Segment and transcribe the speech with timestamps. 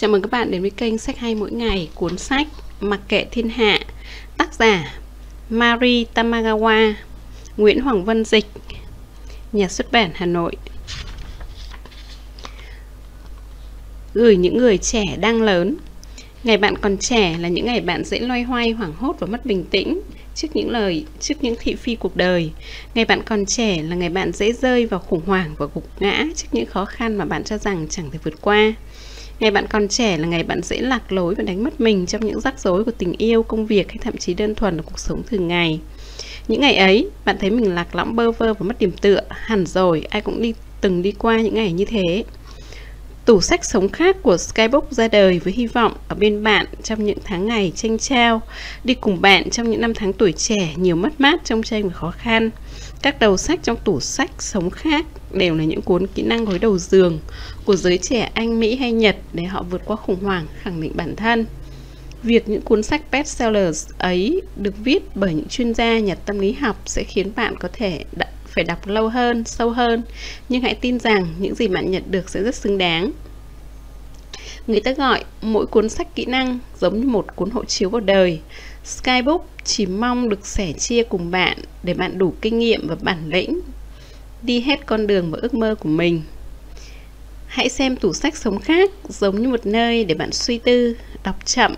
[0.00, 2.46] Chào mừng các bạn đến với kênh Sách hay mỗi ngày, cuốn sách
[2.80, 3.80] Mặc kệ thiên hạ,
[4.38, 4.94] tác giả
[5.50, 6.94] Mari Tamagawa,
[7.56, 8.46] Nguyễn Hoàng Vân Dịch,
[9.52, 10.56] nhà xuất bản Hà Nội.
[14.14, 15.76] Gửi những người trẻ đang lớn
[16.44, 19.46] Ngày bạn còn trẻ là những ngày bạn dễ loay hoay, hoảng hốt và mất
[19.46, 20.00] bình tĩnh
[20.34, 22.50] trước những lời, trước những thị phi cuộc đời.
[22.94, 26.24] Ngày bạn còn trẻ là ngày bạn dễ rơi vào khủng hoảng và gục ngã
[26.36, 28.72] trước những khó khăn mà bạn cho rằng chẳng thể vượt qua.
[29.40, 32.26] Ngày bạn còn trẻ là ngày bạn dễ lạc lối và đánh mất mình trong
[32.26, 34.98] những rắc rối của tình yêu, công việc hay thậm chí đơn thuần là cuộc
[34.98, 35.80] sống thường ngày.
[36.48, 39.20] Những ngày ấy, bạn thấy mình lạc lõng bơ vơ và mất điểm tựa.
[39.28, 42.24] Hẳn rồi, ai cũng đi từng đi qua những ngày như thế.
[43.24, 47.04] Tủ sách sống khác của Skybook ra đời với hy vọng ở bên bạn trong
[47.04, 48.42] những tháng ngày tranh trao,
[48.84, 51.94] đi cùng bạn trong những năm tháng tuổi trẻ nhiều mất mát trong tranh và
[51.94, 52.50] khó khăn.
[53.02, 56.58] Các đầu sách trong tủ sách sống khác đều là những cuốn kỹ năng gối
[56.58, 57.18] đầu giường
[57.64, 60.92] của giới trẻ Anh, Mỹ hay Nhật để họ vượt qua khủng hoảng, khẳng định
[60.94, 61.46] bản thân.
[62.22, 66.52] Việc những cuốn sách bestsellers ấy được viết bởi những chuyên gia nhà tâm lý
[66.52, 68.04] học sẽ khiến bạn có thể
[68.46, 70.02] phải đọc lâu hơn, sâu hơn,
[70.48, 73.12] nhưng hãy tin rằng những gì bạn nhận được sẽ rất xứng đáng.
[74.70, 78.00] Người ta gọi mỗi cuốn sách kỹ năng giống như một cuốn hộ chiếu vào
[78.00, 78.40] đời.
[78.84, 83.28] Skybook chỉ mong được sẻ chia cùng bạn để bạn đủ kinh nghiệm và bản
[83.28, 83.60] lĩnh
[84.42, 86.22] đi hết con đường và ước mơ của mình.
[87.46, 91.36] Hãy xem tủ sách sống khác giống như một nơi để bạn suy tư, đọc
[91.44, 91.74] chậm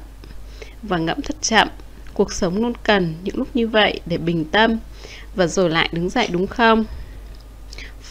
[0.83, 1.69] và ngẫm thật chậm.
[2.15, 4.79] Cuộc sống luôn cần những lúc như vậy để bình tâm
[5.35, 6.85] và rồi lại đứng dậy đúng không?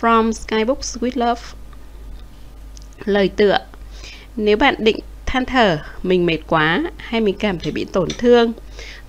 [0.01, 1.41] From Skybook Sweet Love
[3.05, 3.57] Lời tựa
[4.35, 8.53] nếu bạn định than thở, mình mệt quá hay mình cảm thấy bị tổn thương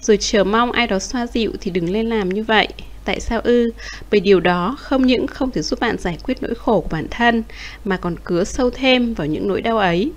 [0.01, 2.69] rồi chờ mong ai đó xoa dịu thì đừng lên làm như vậy.
[3.05, 3.71] Tại sao ư?
[4.11, 7.07] Bởi điều đó không những không thể giúp bạn giải quyết nỗi khổ của bản
[7.11, 7.43] thân
[7.85, 10.13] mà còn cứa sâu thêm vào những nỗi đau ấy.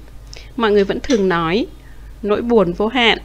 [0.55, 1.65] Mọi người vẫn thường nói
[2.21, 3.17] nỗi buồn vô hạn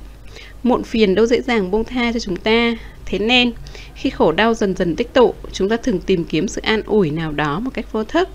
[0.62, 3.52] muộn phiền đâu dễ dàng buông tha cho chúng ta thế nên
[3.94, 7.10] khi khổ đau dần dần tích tụ chúng ta thường tìm kiếm sự an ủi
[7.10, 8.28] nào đó một cách vô thức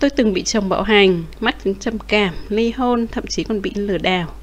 [0.00, 3.62] tôi từng bị chồng bạo hành mắc chứng trầm cảm ly hôn thậm chí còn
[3.62, 4.34] bị lừa đảo.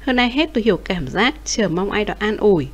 [0.00, 2.66] Hơn ai hết tôi hiểu cảm giác chờ mong ai đó an ủi.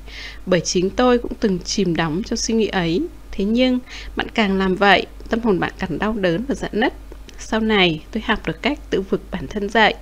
[0.46, 3.02] Bởi chính tôi cũng từng chìm đắm trong suy nghĩ ấy.
[3.30, 3.78] Thế nhưng
[4.16, 6.92] bạn càng làm vậy tâm hồn bạn càng đau đớn và giận nứt.
[7.38, 9.94] Sau này tôi học được cách tự vực bản thân dậy.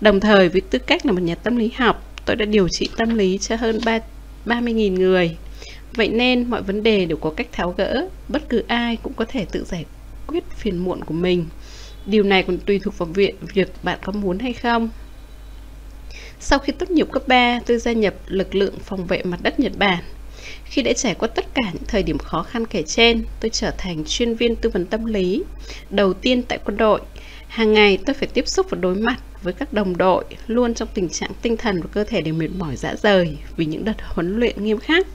[0.00, 2.88] Đồng thời với tư cách là một nhà tâm lý học tôi đã điều trị
[2.96, 3.98] tâm lý cho hơn 3,
[4.46, 5.36] 30.000 người.
[5.94, 9.24] Vậy nên mọi vấn đề đều có cách tháo gỡ, bất cứ ai cũng có
[9.24, 9.84] thể tự giải
[10.26, 11.46] quyết phiền muộn của mình.
[12.08, 14.90] Điều này còn tùy thuộc vào việc, việc bạn có muốn hay không.
[16.40, 19.60] Sau khi tốt nghiệp cấp 3, tôi gia nhập lực lượng phòng vệ mặt đất
[19.60, 20.04] Nhật Bản.
[20.64, 23.70] Khi đã trải qua tất cả những thời điểm khó khăn kể trên, tôi trở
[23.78, 25.42] thành chuyên viên tư vấn tâm lý,
[25.90, 27.00] đầu tiên tại quân đội.
[27.48, 30.88] Hàng ngày tôi phải tiếp xúc và đối mặt với các đồng đội luôn trong
[30.94, 33.96] tình trạng tinh thần và cơ thể đều mệt mỏi dã rời vì những đợt
[34.00, 35.06] huấn luyện nghiêm khắc.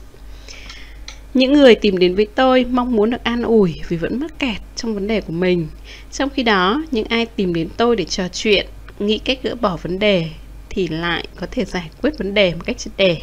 [1.34, 4.56] Những người tìm đến với tôi mong muốn được an ủi vì vẫn mắc kẹt
[4.76, 5.68] trong vấn đề của mình.
[6.12, 8.66] Trong khi đó, những ai tìm đến tôi để trò chuyện,
[8.98, 10.28] nghĩ cách gỡ bỏ vấn đề
[10.70, 13.16] thì lại có thể giải quyết vấn đề một cách triệt để.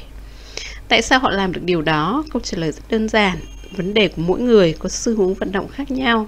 [0.87, 2.23] Tại sao họ làm được điều đó?
[2.31, 3.37] Câu trả lời rất đơn giản.
[3.71, 6.27] Vấn đề của mỗi người có xu hướng vận động khác nhau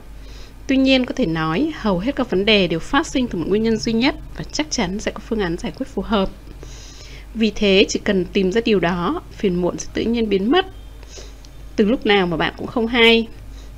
[0.68, 3.46] Tuy nhiên có thể nói hầu hết các vấn đề đều phát sinh từ một
[3.48, 6.30] nguyên nhân duy nhất và chắc chắn sẽ có phương án giải quyết phù hợp.
[7.34, 10.66] Vì thế chỉ cần tìm ra điều đó, phiền muộn sẽ tự nhiên biến mất.
[11.76, 13.28] Từ lúc nào mà bạn cũng không hay.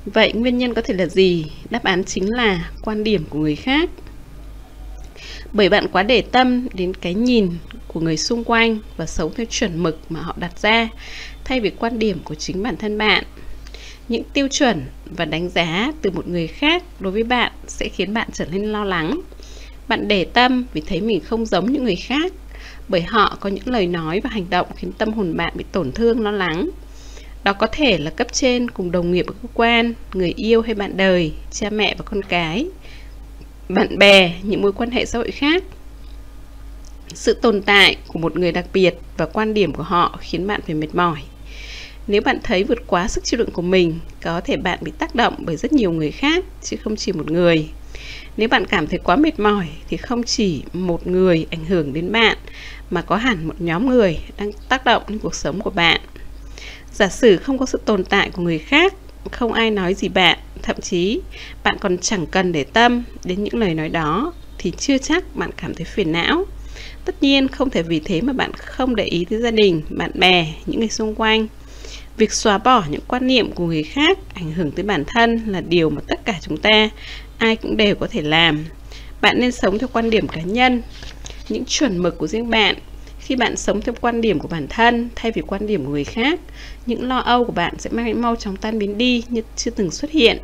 [0.06, 1.46] Vậy nguyên nhân có thể là gì?
[1.70, 3.90] Đáp án chính là quan điểm của người khác.
[5.52, 7.50] Bởi bạn quá để tâm đến cái nhìn
[7.88, 10.88] của người xung quanh và sống theo chuẩn mực mà họ đặt ra,
[11.44, 13.24] thay vì quan điểm của chính bản thân bạn
[14.08, 18.14] những tiêu chuẩn và đánh giá từ một người khác đối với bạn sẽ khiến
[18.14, 19.20] bạn trở nên lo lắng
[19.88, 22.32] bạn để tâm vì thấy mình không giống những người khác,
[22.88, 25.92] bởi họ có những lời nói và hành động khiến tâm hồn bạn bị tổn
[25.92, 26.70] thương, lo lắng
[27.46, 30.74] đó có thể là cấp trên cùng đồng nghiệp ở cơ quan người yêu hay
[30.74, 32.66] bạn đời cha mẹ và con cái
[33.68, 35.62] bạn bè những mối quan hệ xã hội khác
[37.14, 40.60] sự tồn tại của một người đặc biệt và quan điểm của họ khiến bạn
[40.66, 41.22] phải mệt mỏi
[42.06, 45.14] nếu bạn thấy vượt quá sức chịu đựng của mình, có thể bạn bị tác
[45.14, 47.68] động bởi rất nhiều người khác, chứ không chỉ một người.
[48.36, 52.12] Nếu bạn cảm thấy quá mệt mỏi thì không chỉ một người ảnh hưởng đến
[52.12, 52.36] bạn,
[52.90, 56.00] mà có hẳn một nhóm người đang tác động đến cuộc sống của bạn.
[56.96, 58.94] Giả sử không có sự tồn tại của người khác,
[59.30, 61.20] không ai nói gì bạn, thậm chí
[61.64, 65.50] bạn còn chẳng cần để tâm đến những lời nói đó, thì chưa chắc bạn
[65.56, 66.44] cảm thấy phiền não.
[67.04, 70.10] Tất nhiên không thể vì thế mà bạn không để ý tới gia đình, bạn
[70.14, 71.46] bè, những người xung quanh.
[72.16, 75.60] Việc xóa bỏ những quan niệm của người khác ảnh hưởng tới bản thân là
[75.60, 76.90] điều mà tất cả chúng ta
[77.38, 78.64] ai cũng đều có thể làm.
[79.20, 80.82] Bạn nên sống theo quan điểm cá nhân.
[81.48, 82.76] những chuẩn mực của riêng bạn
[83.26, 86.04] khi bạn sống theo quan điểm của bản thân thay vì quan điểm của người
[86.04, 86.40] khác,
[86.86, 89.90] những lo âu của bạn sẽ mang mau chóng tan biến đi như chưa từng
[89.90, 90.38] xuất hiện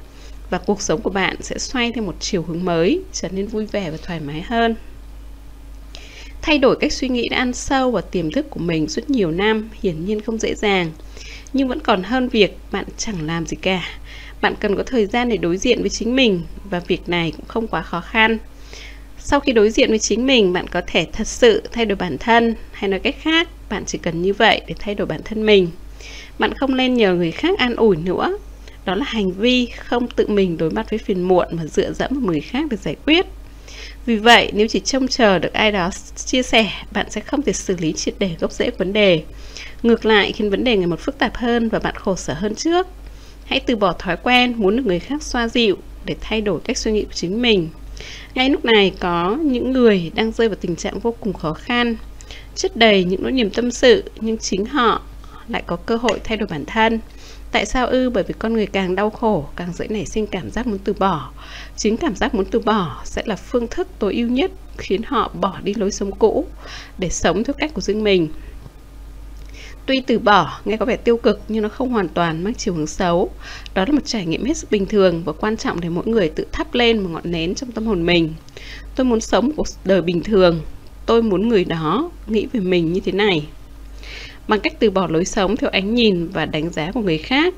[0.50, 3.66] và cuộc sống của bạn sẽ xoay theo một chiều hướng mới, trở nên vui
[3.66, 4.74] vẻ và thoải mái hơn.
[6.42, 9.30] Thay đổi cách suy nghĩ đã ăn sâu vào tiềm thức của mình suốt nhiều
[9.30, 10.90] năm hiển nhiên không dễ dàng.
[11.52, 13.88] Nhưng vẫn còn hơn việc bạn chẳng làm gì cả.
[14.40, 17.46] Bạn cần có thời gian để đối diện với chính mình và việc này cũng
[17.48, 18.38] không quá khó khăn
[19.24, 22.18] sau khi đối diện với chính mình, bạn có thể thật sự thay đổi bản
[22.18, 25.46] thân, hay nói cách khác, bạn chỉ cần như vậy để thay đổi bản thân
[25.46, 25.68] mình.
[26.38, 28.38] Bạn không nên nhờ người khác an ủi nữa.
[28.84, 32.10] Đó là hành vi không tự mình đối mặt với phiền muộn mà dựa dẫm
[32.10, 33.26] vào người khác để giải quyết.
[34.06, 37.52] Vì vậy, nếu chỉ trông chờ được ai đó chia sẻ, bạn sẽ không thể
[37.52, 39.22] xử lý triệt để gốc rễ vấn đề.
[39.82, 42.54] Ngược lại, khiến vấn đề ngày một phức tạp hơn và bạn khổ sở hơn
[42.54, 42.86] trước.
[43.44, 46.78] Hãy từ bỏ thói quen muốn được người khác xoa dịu để thay đổi cách
[46.78, 47.68] suy nghĩ của chính mình
[48.34, 51.96] ngay lúc này có những người đang rơi vào tình trạng vô cùng khó khăn
[52.54, 55.02] chất đầy những nỗi niềm tâm sự nhưng chính họ
[55.48, 57.00] lại có cơ hội thay đổi bản thân
[57.52, 58.10] Tại sao ư?
[58.10, 60.92] Bởi vì con người càng đau khổ, càng dễ nảy sinh cảm giác muốn từ
[60.92, 61.30] bỏ.
[61.76, 65.30] Chính cảm giác muốn từ bỏ sẽ là phương thức tối ưu nhất khiến họ
[65.40, 66.46] bỏ đi lối sống cũ
[66.98, 68.28] để sống theo cách của riêng mình.
[69.86, 72.74] Tuy từ bỏ, nghe có vẻ tiêu cực, nhưng nó không hoàn toàn mang chiều
[72.74, 73.30] hướng xấu.
[73.74, 76.28] Đó là một trải nghiệm hết sức bình thường và quan trọng để mỗi người
[76.28, 78.34] tự thắp lên một ngọn nến trong tâm hồn mình.
[78.96, 80.60] Tôi muốn sống một cuộc đời bình thường.
[81.06, 83.46] Tôi muốn người đó nghĩ về mình như thế này
[84.48, 87.54] bằng cách từ bỏ lối sống theo ánh nhìn và đánh giá của người khác,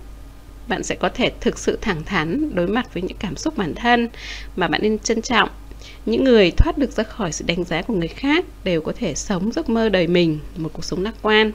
[0.69, 3.75] bạn sẽ có thể thực sự thẳng thắn đối mặt với những cảm xúc bản
[3.75, 4.09] thân
[4.57, 5.49] mà bạn nên trân trọng
[6.07, 9.15] những người thoát được ra khỏi sự đánh giá của người khác đều có thể
[9.15, 11.53] sống giấc mơ đời mình, một cuộc sống lạc quan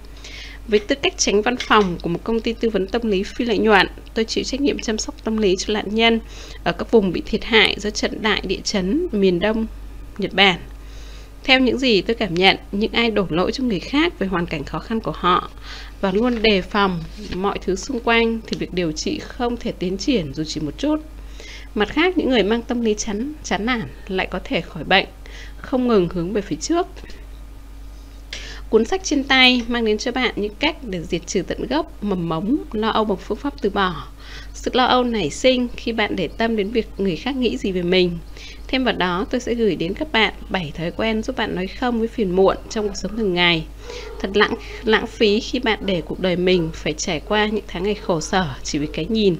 [0.69, 3.45] với tư cách tránh văn phòng của một công ty tư vấn tâm lý phi
[3.45, 6.19] lợi nhuận, tôi chịu trách nhiệm chăm sóc tâm lý cho nạn nhân
[6.63, 9.68] ở các vùng bị thiệt hại do trận đại địa chấn miền Đông
[10.18, 10.60] Nhật Bản.
[11.44, 14.45] Theo những gì tôi cảm nhận, những ai đổ lỗi cho người khác về hoàn
[14.45, 15.50] cảnh khó khăn của họ
[16.01, 17.04] và luôn đề phòng
[17.36, 20.77] mọi thứ xung quanh thì việc điều trị không thể tiến triển dù chỉ một
[20.77, 20.98] chút.
[21.75, 25.07] Mặt khác, những người mang tâm lý chán, chán nản lại có thể khỏi bệnh,
[25.57, 26.88] không ngừng hướng về phía trước.
[28.69, 32.04] Cuốn sách trên tay mang đến cho bạn những cách để diệt trừ tận gốc,
[32.04, 34.07] mầm mống, lo âu bằng phương pháp từ bỏ.
[34.54, 37.71] Sự lo âu nảy sinh khi bạn để tâm đến việc người khác nghĩ gì
[37.71, 38.18] về mình
[38.68, 41.68] Thêm vào đó, tôi sẽ gửi đến các bạn 7 thói quen giúp bạn nói
[41.68, 43.66] không với phiền muộn trong cuộc sống thường ngày.
[44.20, 44.54] Thật lãng
[44.84, 48.22] lãng phí khi bạn để cuộc đời mình phải trải qua những tháng ngày khổ
[48.22, 49.36] sở chỉ vì cái nhìn,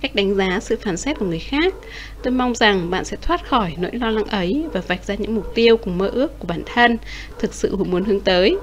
[0.00, 1.74] cách đánh giá sự phán xét của người khác.
[2.22, 5.34] Tôi mong rằng bạn sẽ thoát khỏi nỗi lo lắng ấy và vạch ra những
[5.34, 6.98] mục tiêu cùng mơ ước của bản thân
[7.38, 8.56] thực sự muốn hướng tới.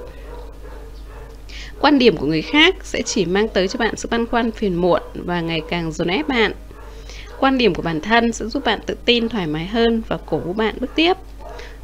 [1.80, 4.74] Quan điểm của người khác sẽ chỉ mang tới cho bạn sự băn khoăn phiền
[4.74, 6.52] muộn và ngày càng dồn ép bạn
[7.40, 10.38] Quan điểm của bản thân sẽ giúp bạn tự tin thoải mái hơn và cổ
[10.38, 11.16] vũ bạn bước tiếp.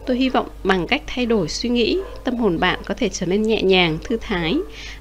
[0.06, 3.26] Tôi hy vọng bằng cách thay đổi suy nghĩ, tâm hồn bạn có thể trở
[3.26, 4.56] nên nhẹ nhàng, thư thái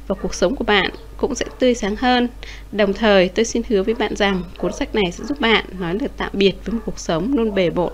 [0.08, 2.28] và cuộc sống của bạn cũng sẽ tươi sáng hơn.
[2.72, 5.96] Đồng thời, tôi xin hứa với bạn rằng cuốn sách này sẽ giúp bạn nói
[6.00, 7.94] lời tạm biệt với một cuộc sống luôn bề bộn,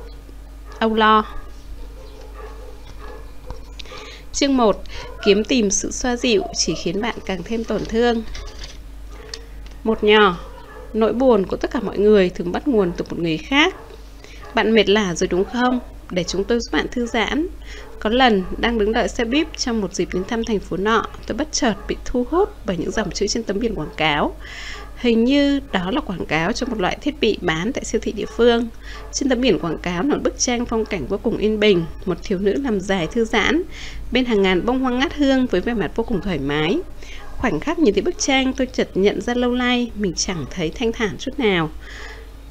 [0.79, 1.25] âu lo.
[4.33, 4.83] Chương 1.
[5.25, 8.23] Kiếm tìm sự xoa dịu chỉ khiến bạn càng thêm tổn thương.
[9.83, 10.37] Một nhỏ,
[10.93, 13.75] Nỗi buồn của tất cả mọi người thường bắt nguồn từ một người khác.
[14.55, 15.79] Bạn mệt lả rồi đúng không?
[16.11, 17.47] Để chúng tôi giúp bạn thư giãn.
[17.99, 21.05] Có lần, đang đứng đợi xe buýt trong một dịp đến thăm thành phố nọ,
[21.27, 24.35] tôi bất chợt bị thu hút bởi những dòng chữ trên tấm biển quảng cáo.
[24.97, 28.11] Hình như đó là quảng cáo cho một loại thiết bị bán tại siêu thị
[28.11, 28.67] địa phương.
[29.11, 31.85] Trên tấm biển quảng cáo là một bức tranh phong cảnh vô cùng yên bình,
[32.05, 33.61] một thiếu nữ nằm dài thư giãn,
[34.11, 36.79] bên hàng ngàn bông hoa ngát hương với vẻ mặt vô cùng thoải mái.
[37.37, 40.71] Khoảnh khắc nhìn thấy bức tranh tôi chợt nhận ra lâu nay mình chẳng thấy
[40.75, 41.69] thanh thản chút nào.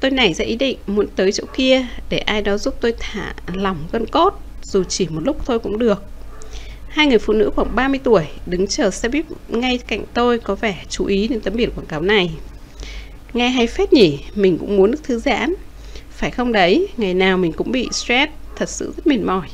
[0.01, 3.33] Tôi nảy ra ý định muốn tới chỗ kia để ai đó giúp tôi thả
[3.53, 6.03] lỏng gân cốt, dù chỉ một lúc thôi cũng được.
[6.87, 10.55] Hai người phụ nữ khoảng 30 tuổi đứng chờ xe buýt ngay cạnh tôi có
[10.55, 12.31] vẻ chú ý đến tấm biển quảng cáo này.
[13.33, 15.53] Nghe hay phết nhỉ, mình cũng muốn được thư giãn.
[16.11, 19.47] Phải không đấy, ngày nào mình cũng bị stress, thật sự rất mệt mỏi.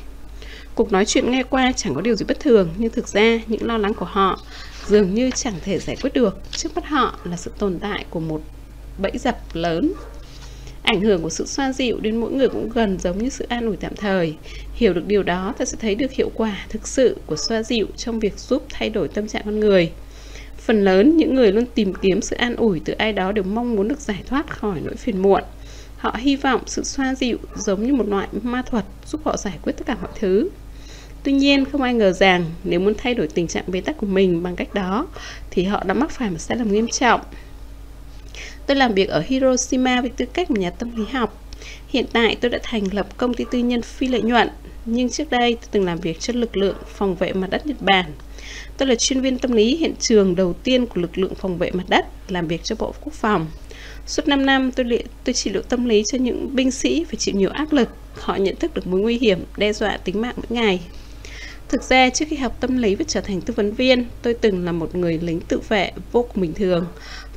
[0.75, 3.67] Cuộc nói chuyện nghe qua chẳng có điều gì bất thường, nhưng thực ra những
[3.67, 4.39] lo lắng của họ
[4.87, 8.19] dường như chẳng thể giải quyết được trước mắt họ là sự tồn tại của
[8.19, 8.41] một
[8.97, 9.93] bẫy dập lớn
[10.87, 13.65] ảnh hưởng của sự xoa dịu đến mỗi người cũng gần giống như sự an
[13.65, 14.35] ủi tạm thời.
[14.73, 17.87] Hiểu được điều đó ta sẽ thấy được hiệu quả thực sự của xoa dịu
[17.97, 19.91] trong việc giúp thay đổi tâm trạng con người.
[20.57, 23.75] Phần lớn những người luôn tìm kiếm sự an ủi từ ai đó đều mong
[23.75, 25.43] muốn được giải thoát khỏi nỗi phiền muộn.
[25.97, 29.57] Họ hy vọng sự xoa dịu giống như một loại ma thuật giúp họ giải
[29.61, 30.49] quyết tất cả mọi thứ.
[31.23, 34.07] Tuy nhiên, không ai ngờ rằng nếu muốn thay đổi tình trạng bế tắc của
[34.07, 35.07] mình bằng cách đó
[35.51, 37.21] thì họ đã mắc phải một sai lầm nghiêm trọng.
[38.67, 41.43] Tôi làm việc ở Hiroshima với tư cách một nhà tâm lý học.
[41.87, 44.49] Hiện tại tôi đã thành lập công ty tư nhân phi lợi nhuận.
[44.85, 47.81] nhưng trước đây tôi từng làm việc cho lực lượng phòng vệ mặt đất Nhật
[47.81, 48.05] Bản.
[48.77, 51.71] Tôi là chuyên viên tâm lý hiện trường đầu tiên của lực lượng phòng vệ
[51.71, 53.47] mặt đất, làm việc cho Bộ Quốc phòng.
[54.07, 57.15] Suốt 5 năm, tôi, liệu, tôi trị liệu tâm lý cho những binh sĩ phải
[57.15, 57.89] chịu nhiều áp lực.
[58.13, 60.79] Họ nhận thức được mối nguy hiểm, đe dọa tính mạng mỗi ngày.
[61.69, 64.65] Thực ra, trước khi học tâm lý và trở thành tư vấn viên, tôi từng
[64.65, 66.85] là một người lính tự vệ vô cùng bình thường,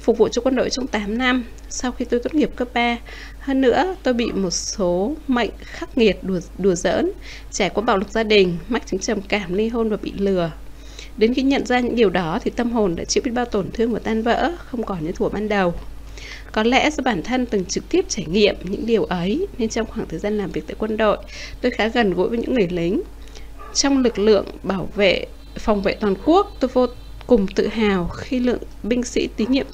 [0.00, 1.44] phục vụ cho quân đội trong 8 năm.
[1.68, 2.98] Sau khi tôi tốt nghiệp cấp 3,
[3.38, 7.10] hơn nữa, tôi bị một số mệnh khắc nghiệt đùa, đùa giỡn,
[7.50, 10.50] trải qua bạo lực gia đình, mắc chứng trầm cảm, ly hôn và bị lừa.
[11.16, 13.70] Đến khi nhận ra những điều đó thì tâm hồn đã chịu biết bao tổn
[13.72, 15.74] thương và tan vỡ, không còn như thuở ban đầu.
[16.52, 19.86] Có lẽ do bản thân từng trực tiếp trải nghiệm những điều ấy nên trong
[19.86, 21.18] khoảng thời gian làm việc tại quân đội,
[21.60, 23.02] tôi khá gần gũi với những người lính.
[23.74, 25.26] Trong lực lượng bảo vệ
[25.58, 26.86] phòng vệ toàn quốc, tôi vô
[27.26, 29.66] cùng tự hào khi lượng binh sĩ tín nhiệm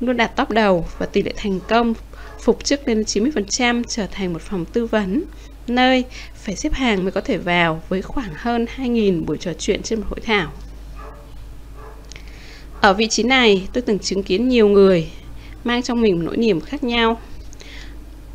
[0.00, 1.94] luôn đạt top đầu và tỷ lệ thành công
[2.40, 5.24] phục chức lên 90% trở thành một phòng tư vấn
[5.66, 9.82] nơi phải xếp hàng mới có thể vào với khoảng hơn 2.000 buổi trò chuyện
[9.82, 10.52] trên một hội thảo.
[12.80, 15.08] Ở vị trí này, tôi từng chứng kiến nhiều người
[15.64, 17.20] mang trong mình một nỗi niềm khác nhau.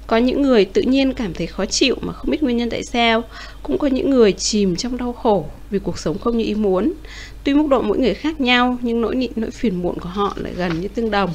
[0.07, 2.83] Có những người tự nhiên cảm thấy khó chịu mà không biết nguyên nhân tại
[2.83, 3.23] sao,
[3.63, 6.93] cũng có những người chìm trong đau khổ vì cuộc sống không như ý muốn.
[7.43, 10.53] Tuy mức độ mỗi người khác nhau nhưng nỗi nỗi phiền muộn của họ lại
[10.57, 11.29] gần như tương đồng.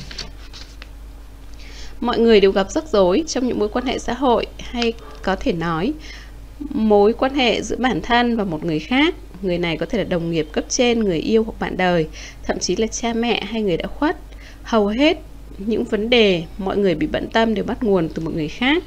[2.00, 4.92] Mọi người đều gặp rắc rối trong những mối quan hệ xã hội hay
[5.22, 5.92] có thể nói
[6.70, 9.14] mối quan hệ giữa bản thân và một người khác.
[9.42, 12.08] Người này có thể là đồng nghiệp cấp trên, người yêu hoặc bạn đời,
[12.42, 14.16] thậm chí là cha mẹ hay người đã khuất.
[14.62, 15.18] Hầu hết
[15.58, 18.82] những vấn đề mọi người bị bận tâm đều bắt nguồn từ một người khác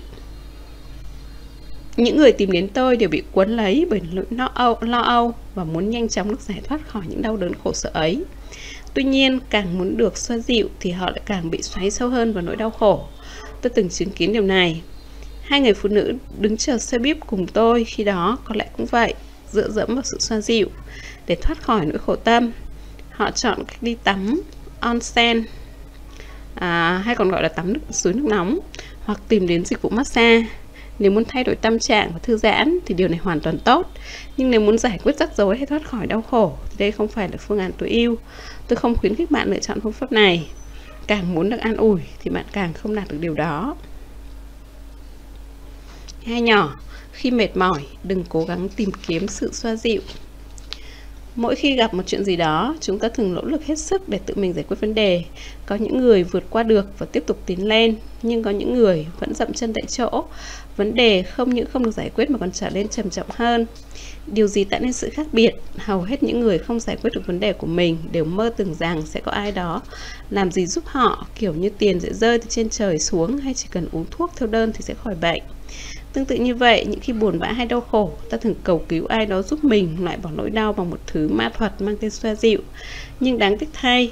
[1.98, 5.34] những người tìm đến tôi đều bị cuốn lấy bởi nỗi lo âu, lo âu
[5.56, 8.24] và muốn nhanh chóng được giải thoát khỏi những đau đớn khổ sở ấy.
[8.94, 12.34] Tuy nhiên, càng muốn được xoa dịu thì họ lại càng bị xoáy sâu hơn
[12.34, 13.08] vào nỗi đau khổ.
[13.62, 14.82] Tôi từng chứng kiến điều này.
[15.44, 18.86] Hai người phụ nữ đứng chờ xe buýt cùng tôi khi đó có lẽ cũng
[18.86, 19.14] vậy,
[19.52, 20.68] dựa dẫm vào sự xoa dịu
[21.28, 22.52] để thoát khỏi nỗi khổ tâm.
[23.12, 24.42] Họ chọn cách đi tắm
[24.80, 25.44] onsen
[26.56, 28.60] à, hay còn gọi là tắm nước suối nước nóng
[29.06, 30.46] hoặc tìm đến dịch vụ massage
[31.00, 33.92] nếu muốn thay đổi tâm trạng và thư giãn thì điều này hoàn toàn tốt.
[34.38, 37.08] Nhưng nếu muốn giải quyết rắc rối hay thoát khỏi đau khổ thì đây không
[37.08, 38.16] phải là phương án tối ưu.
[38.68, 40.48] Tôi không khuyến khích bạn lựa chọn phương pháp này.
[41.08, 43.76] Càng muốn được an ủi thì bạn càng không đạt được điều đó.
[46.26, 46.80] Hai nhỏ
[47.12, 50.02] khi mệt mỏi đừng cố gắng tìm kiếm sự xoa dịu.
[51.36, 54.20] Mỗi khi gặp một chuyện gì đó, chúng ta thường nỗ lực hết sức để
[54.26, 55.24] tự mình giải quyết vấn đề.
[55.66, 59.08] Có những người vượt qua được và tiếp tục tiến lên, nhưng có những người
[59.20, 60.26] vẫn dậm chân tại chỗ.
[60.78, 63.66] Vấn đề không những không được giải quyết mà còn trở nên trầm trọng hơn.
[64.28, 65.52] Điều gì tạo nên sự khác biệt?
[65.78, 68.76] Hầu hết những người không giải quyết được vấn đề của mình đều mơ tưởng
[68.76, 69.82] rằng sẽ có ai đó
[70.30, 73.68] làm gì giúp họ, kiểu như tiền sẽ rơi từ trên trời xuống hay chỉ
[73.72, 75.44] cần uống thuốc theo đơn thì sẽ khỏi bệnh.
[76.14, 79.06] Tương tự như vậy, những khi buồn bã hay đau khổ, ta thường cầu cứu
[79.06, 82.12] ai đó giúp mình loại bỏ nỗi đau bằng một thứ ma thuật mang tên
[82.12, 82.60] xoa dịu.
[83.20, 84.12] Nhưng đáng tiếc thay,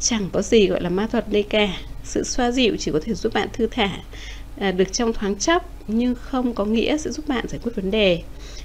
[0.00, 1.68] chẳng có gì gọi là ma thuật đây cả.
[2.04, 3.90] Sự xoa dịu chỉ có thể giúp bạn thư thả
[4.62, 7.90] À, được trong thoáng chốc, nhưng không có nghĩa sẽ giúp bạn giải quyết vấn
[7.90, 8.22] đề.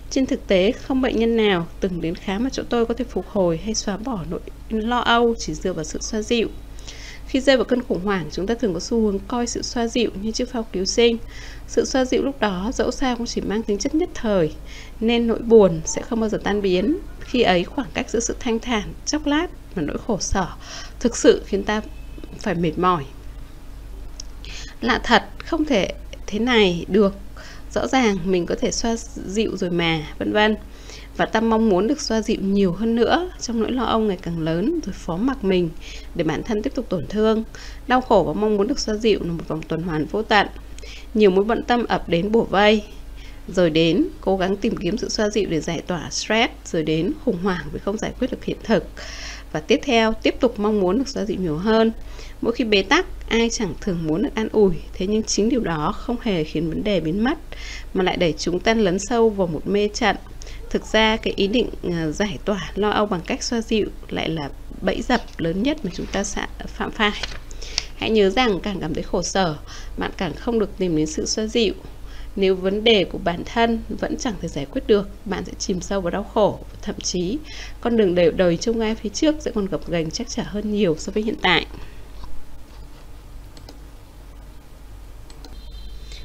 [0.09, 3.05] Trên thực tế, không bệnh nhân nào từng đến khám ở chỗ tôi có thể
[3.09, 4.39] phục hồi hay xóa bỏ nỗi
[4.69, 6.47] lo âu chỉ dựa vào sự xoa dịu.
[7.27, 9.87] Khi rơi vào cơn khủng hoảng, chúng ta thường có xu hướng coi sự xoa
[9.87, 11.17] dịu như chiếc phao cứu sinh.
[11.67, 14.53] Sự xoa dịu lúc đó dẫu sao cũng chỉ mang tính chất nhất thời,
[14.99, 16.97] nên nỗi buồn sẽ không bao giờ tan biến.
[17.19, 20.47] Khi ấy khoảng cách giữa sự thanh thản, chốc lát và nỗi khổ sở
[20.99, 21.81] thực sự khiến ta
[22.39, 23.03] phải mệt mỏi.
[24.81, 25.93] Lạ thật, không thể
[26.27, 27.15] thế này được.
[27.73, 30.55] Rõ ràng mình có thể xoa dịu rồi mà, vân vân.
[31.17, 34.17] Và ta mong muốn được xoa dịu nhiều hơn nữa trong nỗi lo âu ngày
[34.21, 35.69] càng lớn rồi phó mặc mình
[36.15, 37.43] để bản thân tiếp tục tổn thương.
[37.87, 40.47] Đau khổ và mong muốn được xoa dịu là một vòng tuần hoàn vô tận.
[41.13, 42.83] Nhiều mối bận tâm ập đến bổ vây.
[43.47, 46.53] Rồi đến cố gắng tìm kiếm sự xoa dịu để giải tỏa stress.
[46.65, 48.83] Rồi đến khủng hoảng vì không giải quyết được hiện thực
[49.51, 51.91] và tiếp theo, tiếp tục mong muốn được xoa dịu nhiều hơn.
[52.41, 54.73] Mỗi khi bế tắc, ai chẳng thường muốn được an ủi.
[54.93, 57.37] Thế nhưng chính điều đó không hề khiến vấn đề biến mất,
[57.93, 60.15] mà lại đẩy chúng ta lấn sâu vào một mê trận.
[60.69, 64.29] Thực ra, cái ý định à, giải tỏa lo âu bằng cách xoa dịu lại
[64.29, 64.49] là
[64.81, 67.21] bẫy dập lớn nhất mà chúng ta sẽ phạm phải.
[67.95, 69.57] Hãy nhớ rằng càng cảm thấy khổ sở,
[69.97, 71.73] bạn càng không được tìm đến sự xoa dịu
[72.37, 75.81] nếu vấn đề của bản thân vẫn chẳng thể giải quyết được bạn sẽ chìm
[75.81, 77.37] sâu vào đau khổ thậm chí
[77.81, 80.71] con đường đời, đời trông gai phía trước sẽ còn gập ghềnh chắc trở hơn
[80.71, 81.65] nhiều so với hiện tại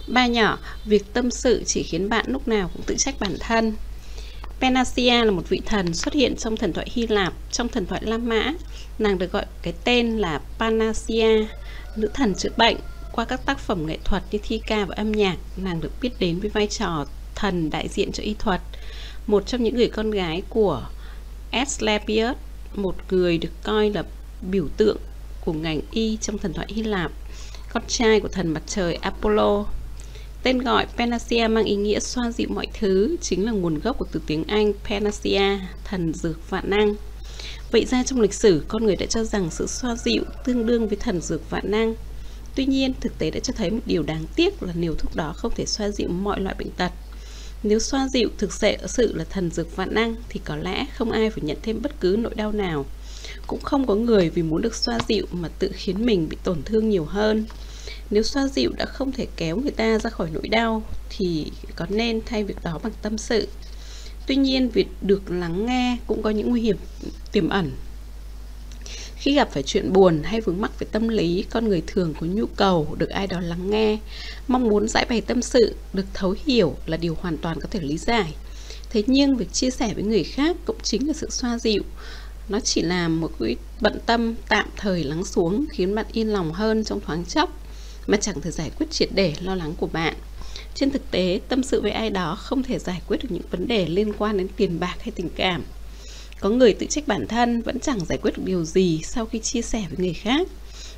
[0.07, 3.73] ba nhỏ việc tâm sự chỉ khiến bạn lúc nào cũng tự trách bản thân
[4.63, 8.01] Panacea là một vị thần xuất hiện trong thần thoại Hy Lạp, trong thần thoại
[8.05, 8.53] La Mã.
[8.99, 11.49] Nàng được gọi cái tên là Panacea,
[11.97, 12.77] nữ thần chữa bệnh.
[13.13, 16.11] Qua các tác phẩm nghệ thuật như thi ca và âm nhạc, nàng được biết
[16.19, 18.61] đến với vai trò thần đại diện cho y thuật.
[19.27, 20.83] một trong những người con gái của
[21.51, 22.37] Asclepius,
[22.75, 24.05] một người được coi là
[24.51, 24.97] biểu tượng
[25.45, 27.13] của ngành y trong thần thoại Hy Lạp,
[27.73, 29.65] con trai của thần mặt trời Apollo.
[30.43, 34.07] Tên gọi Panacea mang ý nghĩa xoa dịu mọi thứ, chính là nguồn gốc của
[34.13, 36.95] từ tiếng Anh Panacea, thần dược vạn năng.
[37.73, 40.89] Vậy ra trong lịch sử, con người đã cho rằng sự xoa dịu tương đương
[40.89, 41.95] với thần dược vạn năng.
[42.55, 45.33] Tuy nhiên, thực tế đã cho thấy một điều đáng tiếc là liều thuốc đó
[45.37, 46.93] không thể xoa dịu mọi loại bệnh tật.
[47.63, 48.53] Nếu xoa dịu thực
[48.89, 52.01] sự là thần dược vạn năng thì có lẽ không ai phải nhận thêm bất
[52.01, 52.87] cứ nỗi đau nào.
[53.47, 56.63] Cũng không có người vì muốn được xoa dịu mà tự khiến mình bị tổn
[56.63, 57.45] thương nhiều hơn.
[58.11, 61.87] Nếu xoa dịu đã không thể kéo người ta ra khỏi nỗi đau thì có
[61.89, 63.49] nên thay việc đó bằng tâm sự.
[64.27, 66.77] Tuy nhiên, việc được lắng nghe cũng có những nguy hiểm
[67.33, 67.71] tiềm ẩn
[69.23, 72.27] khi gặp phải chuyện buồn hay vướng mắc về tâm lý, con người thường có
[72.27, 73.99] nhu cầu được ai đó lắng nghe,
[74.49, 77.81] mong muốn giải bày tâm sự, được thấu hiểu là điều hoàn toàn có thể
[77.81, 78.35] lý giải.
[78.91, 81.83] Thế nhưng việc chia sẻ với người khác cũng chính là sự xoa dịu.
[82.49, 86.53] Nó chỉ là một cái bận tâm tạm thời lắng xuống khiến bạn yên lòng
[86.53, 87.51] hơn trong thoáng chốc
[88.07, 90.15] mà chẳng thể giải quyết triệt để lo lắng của bạn.
[90.75, 93.69] Trên thực tế, tâm sự với ai đó không thể giải quyết được những vấn
[93.69, 95.63] đề liên quan đến tiền bạc hay tình cảm.
[96.43, 99.39] Có người tự trách bản thân vẫn chẳng giải quyết được điều gì sau khi
[99.39, 100.49] chia sẻ với người khác.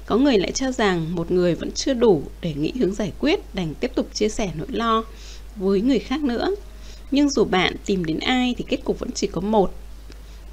[0.06, 3.54] Có người lại cho rằng một người vẫn chưa đủ để nghĩ hướng giải quyết
[3.54, 5.04] đành tiếp tục chia sẻ nỗi lo
[5.56, 6.50] với người khác nữa.
[7.10, 9.74] Nhưng dù bạn tìm đến ai thì kết cục vẫn chỉ có một.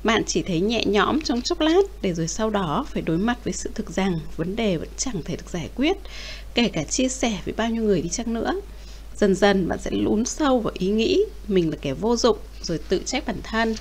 [0.04, 3.38] Bạn chỉ thấy nhẹ nhõm trong chốc lát để rồi sau đó phải đối mặt
[3.44, 5.98] với sự thực rằng vấn đề vẫn chẳng thể được giải quyết,
[6.54, 8.62] kể cả chia sẻ với bao nhiêu người đi chăng nữa.
[9.18, 12.80] Dần dần bạn sẽ lún sâu vào ý nghĩ mình là kẻ vô dụng rồi
[12.90, 13.76] tự trách bản thân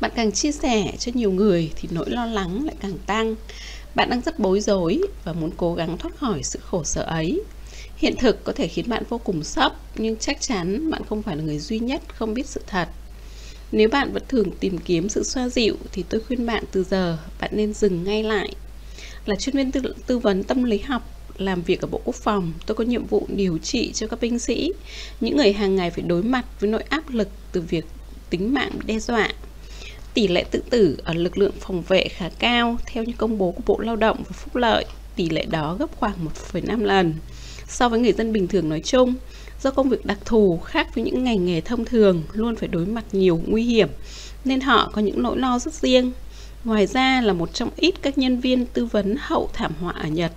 [0.00, 3.34] bạn càng chia sẻ cho nhiều người thì nỗi lo lắng lại càng tăng.
[3.94, 7.40] Bạn đang rất bối rối và muốn cố gắng thoát khỏi sự khổ sở ấy.
[7.96, 11.36] Hiện thực có thể khiến bạn vô cùng sốc nhưng chắc chắn bạn không phải
[11.36, 12.88] là người duy nhất không biết sự thật.
[13.72, 17.18] Nếu bạn vẫn thường tìm kiếm sự xoa dịu thì tôi khuyên bạn từ giờ
[17.40, 18.52] bạn nên dừng ngay lại.
[19.26, 22.52] Là chuyên viên tư, tư vấn tâm lý học làm việc ở Bộ Quốc phòng,
[22.66, 24.72] tôi có nhiệm vụ điều trị cho các binh sĩ,
[25.20, 27.84] những người hàng ngày phải đối mặt với nỗi áp lực từ việc
[28.30, 29.28] tính mạng bị đe dọa.
[30.16, 33.50] Tỷ lệ tự tử ở lực lượng phòng vệ khá cao theo như công bố
[33.50, 34.84] của Bộ Lao động và Phúc lợi.
[35.16, 36.14] Tỷ lệ đó gấp khoảng
[36.52, 37.14] 1,5 lần
[37.68, 39.14] so với người dân bình thường nói chung.
[39.62, 42.86] Do công việc đặc thù khác với những ngành nghề thông thường luôn phải đối
[42.86, 43.88] mặt nhiều nguy hiểm
[44.44, 46.12] nên họ có những nỗi lo rất riêng.
[46.64, 50.08] Ngoài ra là một trong ít các nhân viên tư vấn hậu thảm họa ở
[50.08, 50.32] Nhật.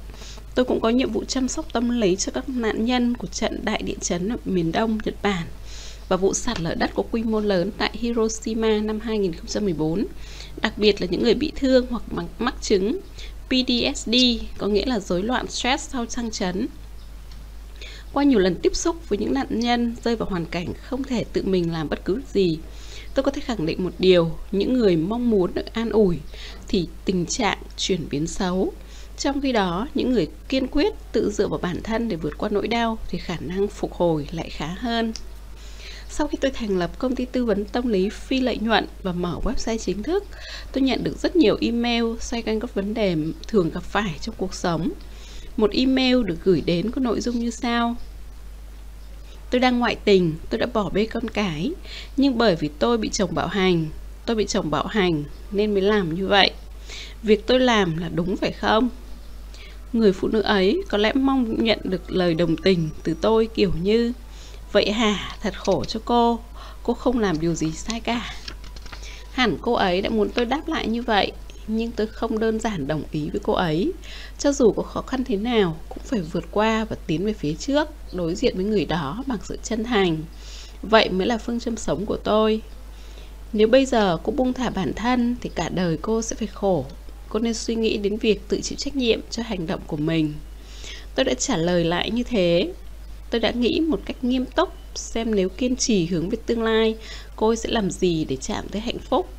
[0.56, 3.66] Tôi cũng có nhiệm vụ chăm sóc tâm lý cho các nạn nhân của trận
[3.66, 5.44] đại địa chấn ở miền Đông Nhật Bản
[6.10, 10.06] và vụ sạt lở đất có quy mô lớn tại Hiroshima năm 2014,
[10.62, 12.04] đặc biệt là những người bị thương hoặc
[12.40, 13.00] mắc chứng
[13.48, 14.16] PTSD,
[14.58, 16.68] có nghĩa là rối loạn stress sau sang chấn.
[18.14, 21.24] Qua nhiều lần tiếp xúc với những nạn nhân rơi vào hoàn cảnh không thể
[21.24, 22.60] tự mình làm bất cứ gì,
[23.14, 26.20] tôi có thể khẳng định một điều, những người mong muốn được an ủi
[26.68, 28.74] thì tình trạng chuyển biến xấu.
[29.18, 32.50] Trong khi đó, những người kiên quyết tự dựa vào bản thân để vượt qua
[32.52, 35.14] nỗi đau thì khả năng phục hồi lại khá hơn.
[36.12, 39.12] Sau khi tôi thành lập công ty tư vấn tâm lý phi lợi nhuận và
[39.12, 40.24] mở website chính thức,
[40.72, 43.16] tôi nhận được rất nhiều email xoay quanh các vấn đề
[43.48, 44.92] thường gặp phải trong cuộc sống.
[45.58, 47.96] Một email được gửi đến có nội dung như sau.
[49.50, 51.72] Tôi đang ngoại tình, tôi đã bỏ bê con cái,
[52.18, 53.86] nhưng bởi vì tôi bị chồng bạo hành,
[54.26, 56.52] tôi bị chồng bạo hành nên mới làm như vậy.
[57.24, 58.90] Việc tôi làm là đúng phải không?
[59.94, 63.72] Người phụ nữ ấy có lẽ mong nhận được lời đồng tình từ tôi kiểu
[63.84, 64.14] như
[64.72, 66.40] Vậy hả, thật khổ cho cô.
[66.84, 68.34] Cô không làm điều gì sai cả.
[69.32, 71.32] Hẳn cô ấy đã muốn tôi đáp lại như vậy
[71.68, 73.94] Nhưng tôi không đơn giản đồng ý với cô ấy.
[74.38, 77.54] Cho dù có khó khăn thế nào Cũng phải vượt qua và tiến về phía
[77.54, 80.18] trước Đối diện với người đó bằng sự chân thành.
[80.82, 82.62] Vậy mới là phương châm sống của tôi.
[83.54, 86.86] Nếu bây giờ cô buông thả bản thân Thì cả đời cô sẽ phải khổ.
[87.30, 90.34] Cô nên suy nghĩ đến việc tự chịu trách nhiệm cho hành động của mình.
[91.16, 92.74] Tôi đã trả lời lại như thế.
[93.30, 96.96] Tôi đã nghĩ một cách nghiêm túc xem nếu kiên trì hướng về tương lai,
[97.36, 99.30] cô ấy sẽ làm gì để chạm tới hạnh phúc.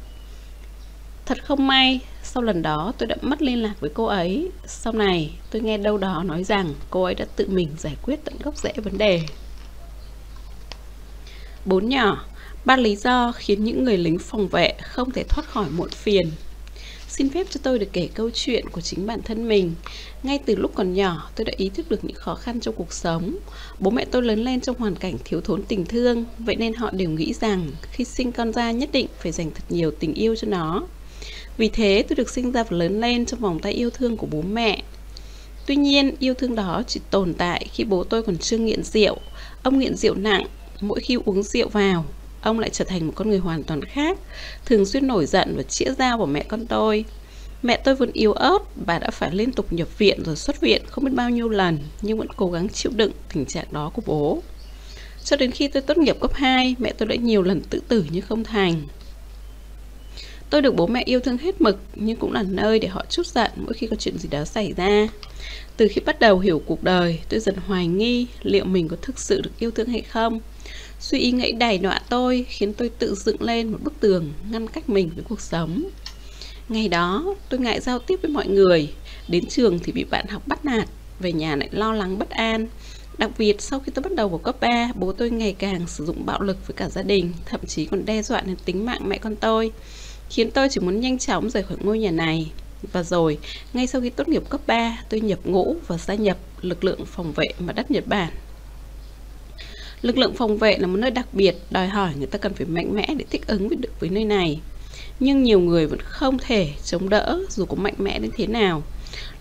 [1.27, 4.51] Thật không may, sau lần đó tôi đã mất liên lạc với cô ấy.
[4.67, 8.25] Sau này, tôi nghe đâu đó nói rằng cô ấy đã tự mình giải quyết
[8.25, 9.23] tận gốc rễ vấn đề.
[11.65, 12.25] Bốn nhỏ,
[12.65, 16.31] ba lý do khiến những người lính phòng vệ không thể thoát khỏi muộn phiền.
[17.21, 19.75] Xin phép cho tôi được kể câu chuyện của chính bản thân mình.
[20.23, 22.93] Ngay từ lúc còn nhỏ, tôi đã ý thức được những khó khăn trong cuộc
[22.93, 23.37] sống.
[23.79, 26.91] Bố mẹ tôi lớn lên trong hoàn cảnh thiếu thốn tình thương, vậy nên họ
[26.91, 30.37] đều nghĩ rằng khi sinh con ra nhất định phải dành thật nhiều tình yêu
[30.37, 30.87] cho nó.
[31.57, 34.27] Vì thế, tôi được sinh ra và lớn lên trong vòng tay yêu thương của
[34.27, 34.83] bố mẹ.
[35.67, 39.17] Tuy nhiên, yêu thương đó chỉ tồn tại khi bố tôi còn chưa nghiện rượu.
[39.63, 40.47] Ông nghiện rượu nặng,
[40.81, 42.05] mỗi khi uống rượu vào,
[42.43, 44.19] ông lại trở thành một con người hoàn toàn khác,
[44.65, 47.05] thường xuyên nổi giận và chĩa dao vào mẹ con tôi.
[47.63, 50.83] Mẹ tôi vẫn yếu ớt, bà đã phải liên tục nhập viện rồi xuất viện
[50.91, 54.03] không biết bao nhiêu lần, nhưng vẫn cố gắng chịu đựng tình trạng đó của
[54.07, 54.43] bố.
[55.25, 58.05] Cho đến khi tôi tốt nghiệp cấp 2, mẹ tôi đã nhiều lần tự tử
[58.11, 58.83] nhưng không thành.
[60.51, 63.27] Tôi được bố mẹ yêu thương hết mực, nhưng cũng là nơi để họ chút
[63.27, 65.09] giận mỗi khi có chuyện gì đó xảy ra.
[65.77, 69.19] Từ khi bắt đầu hiểu cuộc đời, tôi dần hoài nghi liệu mình có thực
[69.19, 70.41] sự được yêu thương hay không.
[71.01, 74.69] Suy ý nghĩ đầy đọa tôi khiến tôi tự dựng lên một bức tường ngăn
[74.69, 75.85] cách mình với cuộc sống.
[76.69, 78.93] Ngày đó, tôi ngại giao tiếp với mọi người.
[79.29, 80.89] Đến trường thì bị bạn học bắt nạt,
[81.21, 82.67] về nhà lại lo lắng bất an.
[83.19, 86.05] Đặc biệt sau khi tôi bắt đầu vào cấp 3, bố tôi ngày càng sử
[86.05, 89.09] dụng bạo lực với cả gia đình, thậm chí còn đe dọa đến tính mạng
[89.09, 89.73] mẹ con tôi,
[90.31, 92.51] khiến tôi chỉ muốn nhanh chóng rời khỏi ngôi nhà này.
[92.93, 93.39] Và rồi,
[93.73, 97.07] ngay sau khi tốt nghiệp cấp 3, tôi nhập ngũ và gia nhập lực lượng
[97.07, 98.33] phòng vệ mặt đất Nhật Bản.
[100.03, 102.67] Lực lượng phòng vệ là một nơi đặc biệt, đòi hỏi người ta cần phải
[102.67, 104.61] mạnh mẽ để thích ứng với được với nơi này.
[105.21, 108.83] Nhưng nhiều người vẫn không thể chống đỡ dù có mạnh mẽ đến thế nào.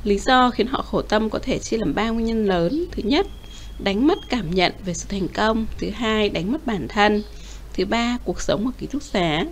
[0.04, 2.86] Lý do khiến họ khổ tâm có thể chia làm ba nguyên nhân lớn.
[2.92, 3.28] Thứ nhất,
[3.84, 5.66] đánh mất cảm nhận về sự thành công.
[5.78, 7.24] Thứ hai, đánh mất bản thân.
[7.74, 9.46] Thứ ba, cuộc sống ở ký túc xá.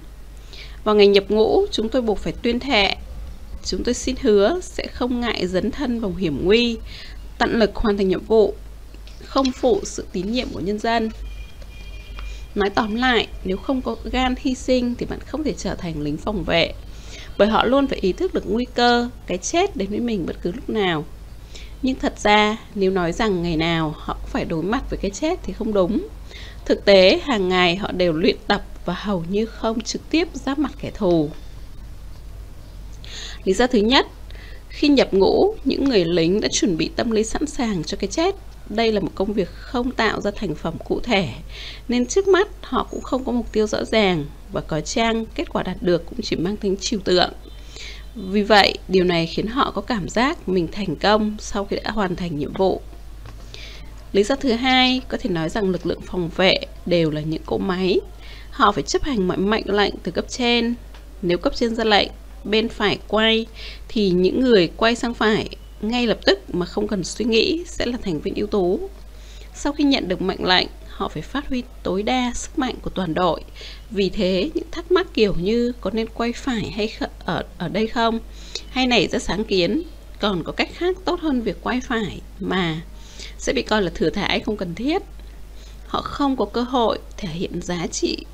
[0.83, 2.95] Vào ngày nhập ngũ, chúng tôi buộc phải tuyên thệ
[3.69, 6.77] Chúng tôi xin hứa sẽ không ngại dấn thân vào hiểm nguy,
[7.37, 8.53] tận lực hoàn thành nhiệm vụ,
[9.27, 11.09] không phụ sự tín nhiệm của nhân dân.
[12.55, 16.01] Nói tóm lại, nếu không có gan hy sinh thì bạn không thể trở thành
[16.01, 16.73] lính phòng vệ.
[17.37, 20.35] Bởi họ luôn phải ý thức được nguy cơ, cái chết đến với mình bất
[20.41, 21.05] cứ lúc nào.
[21.81, 25.11] Nhưng thật ra, nếu nói rằng ngày nào họ cũng phải đối mặt với cái
[25.11, 26.07] chết thì không đúng.
[26.65, 30.59] Thực tế, hàng ngày họ đều luyện tập và hầu như không trực tiếp giáp
[30.59, 31.29] mặt kẻ thù.
[33.43, 34.07] Lý do thứ nhất,
[34.69, 38.07] khi nhập ngũ, những người lính đã chuẩn bị tâm lý sẵn sàng cho cái
[38.07, 38.35] chết.
[38.69, 41.29] Đây là một công việc không tạo ra thành phẩm cụ thể,
[41.87, 45.49] nên trước mắt họ cũng không có mục tiêu rõ ràng và có trang kết
[45.49, 47.33] quả đạt được cũng chỉ mang tính trừu tượng.
[48.15, 51.91] Vì vậy, điều này khiến họ có cảm giác mình thành công sau khi đã
[51.91, 52.81] hoàn thành nhiệm vụ.
[54.13, 57.41] Lý do thứ hai, có thể nói rằng lực lượng phòng vệ đều là những
[57.45, 57.99] cỗ máy.
[58.49, 60.75] Họ phải chấp hành mọi mệnh lệnh từ cấp trên.
[61.21, 62.07] Nếu cấp trên ra lệnh,
[62.43, 63.45] bên phải quay
[63.87, 65.49] thì những người quay sang phải
[65.81, 68.89] ngay lập tức mà không cần suy nghĩ sẽ là thành viên ưu tú.
[69.53, 72.89] Sau khi nhận được mệnh lệnh, họ phải phát huy tối đa sức mạnh của
[72.89, 73.41] toàn đội.
[73.89, 76.93] Vì thế, những thắc mắc kiểu như có nên quay phải hay
[77.25, 78.19] ở ở đây không,
[78.69, 79.83] hay này rất sáng kiến,
[80.19, 82.81] còn có cách khác tốt hơn việc quay phải mà
[83.37, 85.01] sẽ bị coi là thừa thải không cần thiết.
[85.87, 88.25] Họ không có cơ hội thể hiện giá trị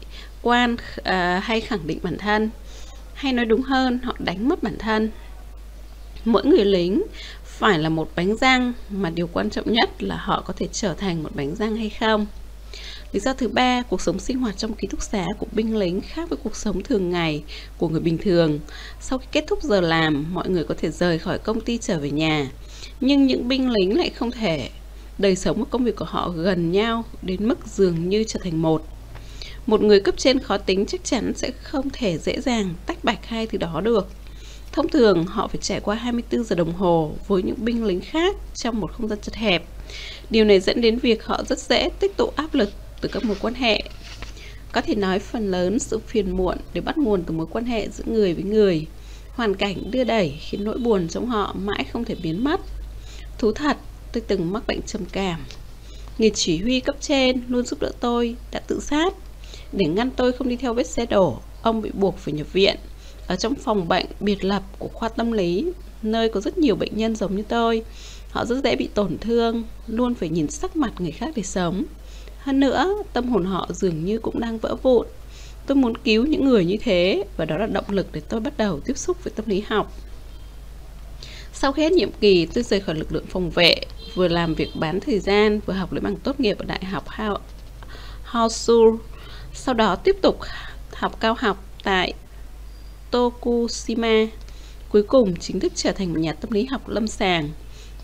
[0.42, 1.06] quan uh,
[1.44, 2.50] hay khẳng định bản thân
[3.14, 5.12] hay nói đúng hơn họ đánh mất bản thân
[6.26, 7.04] mỗi người lính
[7.46, 10.94] phải là một bánh răng mà điều quan trọng nhất là họ có thể trở
[10.94, 12.26] thành một bánh răng hay không.
[13.12, 16.02] Lý do thứ ba, cuộc sống sinh hoạt trong ký túc xá của binh lính
[16.02, 17.44] khác với cuộc sống thường ngày
[17.78, 18.60] của người bình thường.
[19.02, 22.00] Sau khi kết thúc giờ làm, mọi người có thể rời khỏi công ty trở
[22.00, 22.52] về nhà.
[23.00, 24.70] Nhưng những binh lính lại không thể.
[25.18, 28.62] Đời sống và công việc của họ gần nhau đến mức dường như trở thành
[28.62, 28.86] một.
[29.68, 33.26] Một người cấp trên khó tính chắc chắn sẽ không thể dễ dàng tách bạch
[33.26, 34.08] hai thứ đó được.
[34.74, 38.36] Thông thường họ phải trải qua 24 giờ đồng hồ với những binh lính khác
[38.54, 39.64] trong một không gian chật hẹp.
[40.30, 42.70] Điều này dẫn đến việc họ rất dễ tích tụ áp lực
[43.02, 43.84] từ các mối quan hệ.
[44.72, 47.90] Có thể nói phần lớn sự phiền muộn đều bắt nguồn từ mối quan hệ
[47.90, 48.88] giữa người với người.
[49.32, 52.62] Hoàn cảnh đưa đẩy khiến nỗi buồn trong họ mãi không thể biến mất.
[53.38, 53.78] Thú thật,
[54.12, 55.40] tôi từng mắc bệnh trầm cảm.
[56.18, 59.14] Người chỉ huy cấp trên luôn giúp đỡ tôi đã tự sát
[59.72, 62.76] để ngăn tôi không đi theo vết xe đổ, ông bị buộc phải nhập viện
[63.28, 66.98] ở trong phòng bệnh biệt lập của khoa tâm lý, nơi có rất nhiều bệnh
[66.98, 67.84] nhân giống như tôi.
[68.32, 71.84] Họ rất dễ bị tổn thương, luôn phải nhìn sắc mặt người khác để sống.
[72.40, 75.08] Hơn nữa, tâm hồn họ dường như cũng đang vỡ vụn.
[75.68, 78.58] Tôi muốn cứu những người như thế và đó là động lực để tôi bắt
[78.58, 79.94] đầu tiếp xúc với tâm lý học.
[81.54, 83.76] Sau khi hết nhiệm kỳ, tôi rời khỏi lực lượng phòng vệ,
[84.16, 87.06] vừa làm việc bán thời gian, vừa học lấy bằng tốt nghiệp ở Đại học
[88.24, 89.00] Hosur
[89.54, 90.40] sau đó tiếp tục
[90.94, 92.14] học cao học tại
[93.14, 94.26] Tokushima.
[94.90, 97.50] Cuối cùng chính thức trở thành một nhà tâm lý học lâm sàng.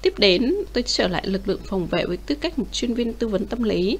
[0.01, 3.13] Tiếp đến, tôi trở lại lực lượng phòng vệ với tư cách một chuyên viên
[3.13, 3.97] tư vấn tâm lý.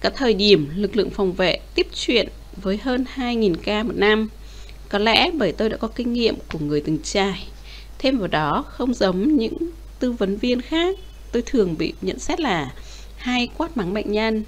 [0.00, 2.28] Cả thời điểm, lực lượng phòng vệ tiếp chuyện
[2.62, 4.28] với hơn 2.000 ca một năm.
[4.88, 7.46] Có lẽ bởi tôi đã có kinh nghiệm của người từng trải.
[7.98, 9.56] Thêm vào đó, không giống những
[9.98, 10.98] tư vấn viên khác,
[11.32, 12.70] tôi thường bị nhận xét là
[13.16, 14.44] hay quát mắng bệnh nhân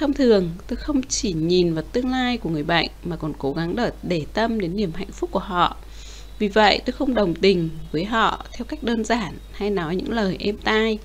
[0.00, 3.52] Thông thường, tôi không chỉ nhìn vào tương lai của người bệnh mà còn cố
[3.52, 5.76] gắng để, để tâm đến niềm hạnh phúc của họ.
[6.38, 10.12] Vì vậy, tôi không đồng tình với họ theo cách đơn giản hay nói những
[10.12, 10.98] lời êm tai.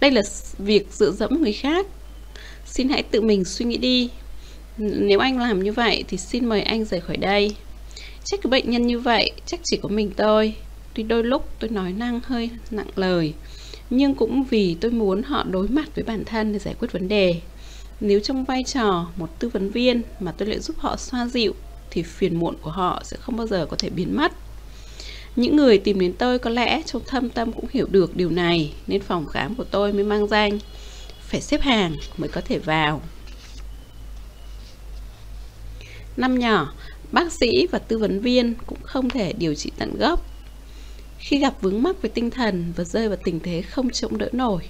[0.00, 0.22] Đây là
[0.58, 1.86] việc dựa dẫm người khác.
[2.66, 4.10] Xin hãy tự mình suy nghĩ đi,
[4.78, 7.56] nếu anh làm như vậy thì xin mời anh rời khỏi đây
[8.24, 10.54] trách cái bệnh nhân như vậy chắc chỉ có mình tôi
[10.94, 13.34] tuy đôi lúc tôi nói năng hơi nặng lời
[13.90, 17.08] nhưng cũng vì tôi muốn họ đối mặt với bản thân để giải quyết vấn
[17.08, 17.40] đề.
[18.00, 21.54] Nếu trong vai trò một tư vấn viên mà tôi lại giúp họ xoa dịu,
[21.90, 24.32] thì phiền muộn của họ sẽ không bao giờ có thể biến mất.
[25.36, 28.72] Những người tìm đến tôi có lẽ trong thâm tâm cũng hiểu được điều này,
[28.86, 30.58] nên phòng khám của tôi mới mang danh,
[31.20, 33.02] phải xếp hàng mới có thể vào.
[36.16, 36.74] Năm nhỏ,
[37.12, 40.33] bác sĩ và tư vấn viên cũng không thể điều trị tận gốc
[41.24, 44.28] khi gặp vướng mắc về tinh thần và rơi vào tình thế không chống đỡ
[44.32, 44.62] nổi,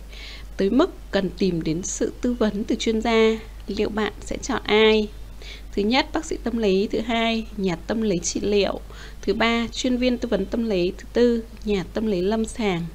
[0.57, 4.63] tới mức cần tìm đến sự tư vấn từ chuyên gia, liệu bạn sẽ chọn
[4.65, 5.09] ai?
[5.73, 6.89] Thứ nhất, bác sĩ tâm lý.
[6.93, 8.81] Thứ hai, nhà tâm lý trị liệu.
[9.23, 10.93] Thứ ba, chuyên viên tư vấn tâm lý.
[10.99, 12.87] Thứ tư, nhà tâm lý lâm sàng.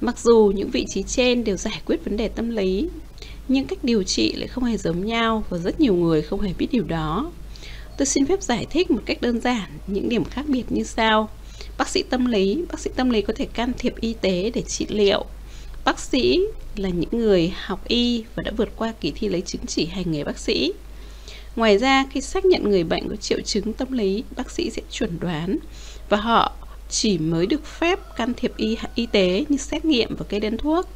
[0.00, 2.88] Mặc dù những vị trí trên đều giải quyết vấn đề tâm lý,
[3.48, 6.52] nhưng cách điều trị lại không hề giống nhau và rất nhiều người không hề
[6.58, 7.32] biết điều đó.
[7.98, 11.28] Tôi xin phép giải thích một cách đơn giản những điểm khác biệt như sau
[11.82, 12.64] bác sĩ tâm lý.
[12.72, 15.24] Bác sĩ tâm lý có thể can thiệp y tế để trị liệu.
[15.84, 16.40] Bác sĩ
[16.76, 20.12] là những người học y và đã vượt qua kỳ thi lấy chứng chỉ hành
[20.12, 20.72] nghề bác sĩ.
[21.56, 24.82] Ngoài ra khi xác nhận người bệnh có triệu chứng tâm lý bác sĩ sẽ
[24.90, 25.58] chuẩn đoán
[26.08, 26.52] và họ
[26.90, 30.58] chỉ mới được phép can thiệp y, y tế như xét nghiệm và kê đơn
[30.58, 30.88] thuốc.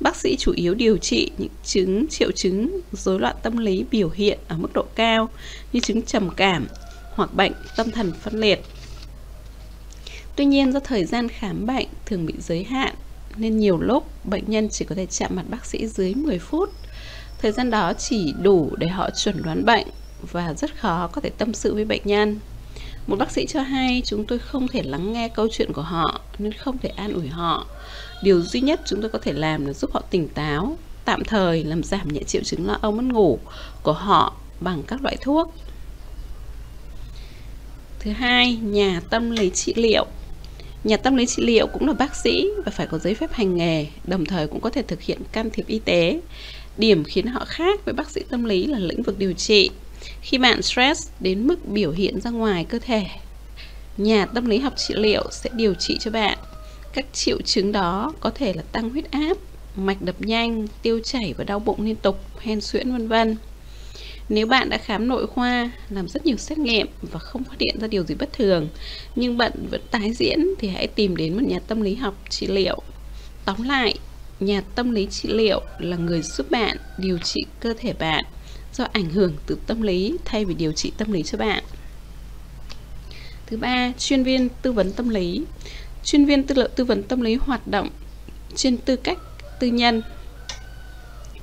[0.00, 4.10] Bác sĩ chủ yếu điều trị những chứng triệu chứng rối loạn tâm lý biểu
[4.10, 5.28] hiện ở mức độ cao
[5.72, 6.66] như chứng trầm cảm
[7.14, 8.60] hoặc bệnh tâm thần phân liệt.
[10.38, 12.94] Tuy nhiên do thời gian khám bệnh thường bị giới hạn
[13.36, 16.70] nên nhiều lúc bệnh nhân chỉ có thể chạm mặt bác sĩ dưới 10 phút.
[17.38, 19.86] Thời gian đó chỉ đủ để họ chuẩn đoán bệnh
[20.32, 22.38] và rất khó có thể tâm sự với bệnh nhân.
[23.06, 26.20] Một bác sĩ cho hay chúng tôi không thể lắng nghe câu chuyện của họ
[26.38, 27.66] nên không thể an ủi họ.
[28.22, 31.64] Điều duy nhất chúng tôi có thể làm là giúp họ tỉnh táo, tạm thời
[31.64, 33.38] làm giảm nhẹ triệu chứng lo âu mất ngủ
[33.82, 35.54] của họ bằng các loại thuốc.
[37.98, 40.06] Thứ hai, nhà tâm lý trị liệu
[40.84, 43.56] Nhà tâm lý trị liệu cũng là bác sĩ và phải có giấy phép hành
[43.56, 46.20] nghề, đồng thời cũng có thể thực hiện can thiệp y tế.
[46.76, 49.70] Điểm khiến họ khác với bác sĩ tâm lý là lĩnh vực điều trị.
[50.20, 53.06] Khi bạn stress đến mức biểu hiện ra ngoài cơ thể,
[53.96, 56.38] nhà tâm lý học trị liệu sẽ điều trị cho bạn.
[56.92, 59.36] Các triệu chứng đó có thể là tăng huyết áp,
[59.76, 63.36] mạch đập nhanh, tiêu chảy và đau bụng liên tục, hen suyễn vân vân.
[64.28, 67.80] Nếu bạn đã khám nội khoa, làm rất nhiều xét nghiệm và không phát hiện
[67.80, 68.68] ra điều gì bất thường,
[69.16, 72.46] nhưng bệnh vẫn tái diễn thì hãy tìm đến một nhà tâm lý học trị
[72.46, 72.78] liệu.
[73.44, 73.94] Tóm lại,
[74.40, 78.24] nhà tâm lý trị liệu là người giúp bạn điều trị cơ thể bạn
[78.74, 81.64] do ảnh hưởng từ tâm lý thay vì điều trị tâm lý cho bạn.
[83.46, 85.42] Thứ ba, chuyên viên tư vấn tâm lý.
[86.04, 87.88] Chuyên viên tư, tư vấn tâm lý hoạt động
[88.56, 89.18] trên tư cách
[89.60, 90.02] tư nhân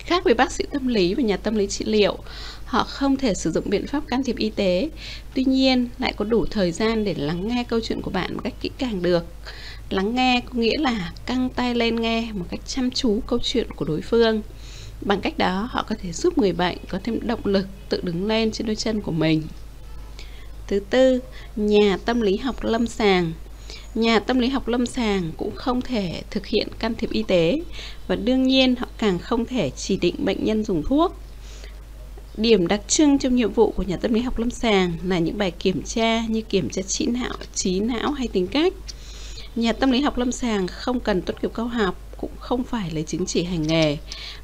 [0.06, 2.18] khác với bác sĩ tâm lý và nhà tâm lý trị liệu
[2.66, 4.90] họ không thể sử dụng biện pháp can thiệp y tế.
[5.34, 8.42] Tuy nhiên, lại có đủ thời gian để lắng nghe câu chuyện của bạn một
[8.44, 9.26] cách kỹ càng được.
[9.90, 13.72] Lắng nghe có nghĩa là căng tay lên nghe một cách chăm chú câu chuyện
[13.72, 14.42] của đối phương.
[15.02, 18.26] Bằng cách đó, họ có thể giúp người bệnh có thêm động lực tự đứng
[18.28, 19.44] lên trên đôi chân của mình.
[20.68, 21.20] Thứ tư,
[21.56, 23.34] nhà tâm lý học lâm sàng.
[23.96, 27.62] Nhà tâm lý học lâm sàng cũng không thể thực hiện can thiệp y tế
[28.08, 31.16] và đương nhiên họ càng không thể chỉ định bệnh nhân dùng thuốc.
[32.38, 35.38] Điểm đặc trưng trong nhiệm vụ của nhà tâm lý học lâm sàng là những
[35.38, 38.74] bài kiểm tra như kiểm tra trí não, trí não hay tính cách.
[39.56, 42.92] Nhà tâm lý học lâm sàng không cần tốt nghiệp cao học, cũng không phải
[42.92, 43.98] lấy chứng chỉ hành nghề,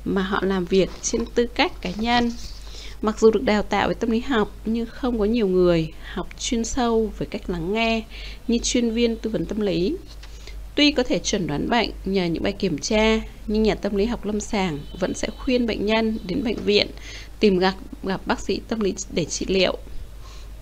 [0.05, 2.31] mà họ làm việc trên tư cách cá nhân.
[3.01, 6.27] Mặc dù được đào tạo về tâm lý học nhưng không có nhiều người học
[6.39, 8.03] chuyên sâu về cách lắng nghe
[8.47, 9.95] như chuyên viên tư vấn tâm lý.
[10.75, 14.05] Tuy có thể chuẩn đoán bệnh nhờ những bài kiểm tra, nhưng nhà tâm lý
[14.05, 16.87] học lâm sàng vẫn sẽ khuyên bệnh nhân đến bệnh viện
[17.41, 19.77] tìm gặp gặp bác sĩ tâm lý để trị liệu.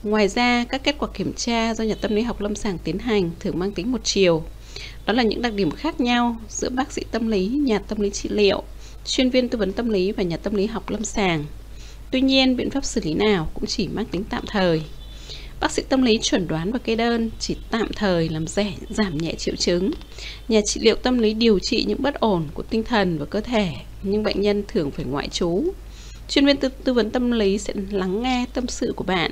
[0.04, 3.00] Ngoài ra, các kết quả kiểm tra do nhà tâm lý học lâm sàng tiến
[3.00, 4.44] hành thường mang tính một chiều.
[5.06, 8.10] Đó là những đặc điểm khác nhau giữa bác sĩ tâm lý, nhà tâm lý
[8.10, 8.64] trị liệu,
[9.06, 11.46] chuyên viên tư vấn tâm lý và nhà tâm lý học lâm sàng.
[12.12, 14.82] Tuy nhiên, biện pháp xử lý nào cũng chỉ mang tính tạm thời.
[15.60, 19.18] Bác sĩ tâm lý chuẩn đoán và kê đơn chỉ tạm thời làm rẻ, giảm
[19.18, 19.92] nhẹ triệu chứng.
[20.48, 23.42] Nhà trị liệu tâm lý điều trị những bất ổn của tinh thần và cơ
[23.42, 23.72] thể,
[24.04, 25.64] nhưng bệnh nhân thường phải ngoại trú.
[26.30, 29.32] Chuyên viên tư, tư vấn tâm lý sẽ lắng nghe tâm sự của bạn,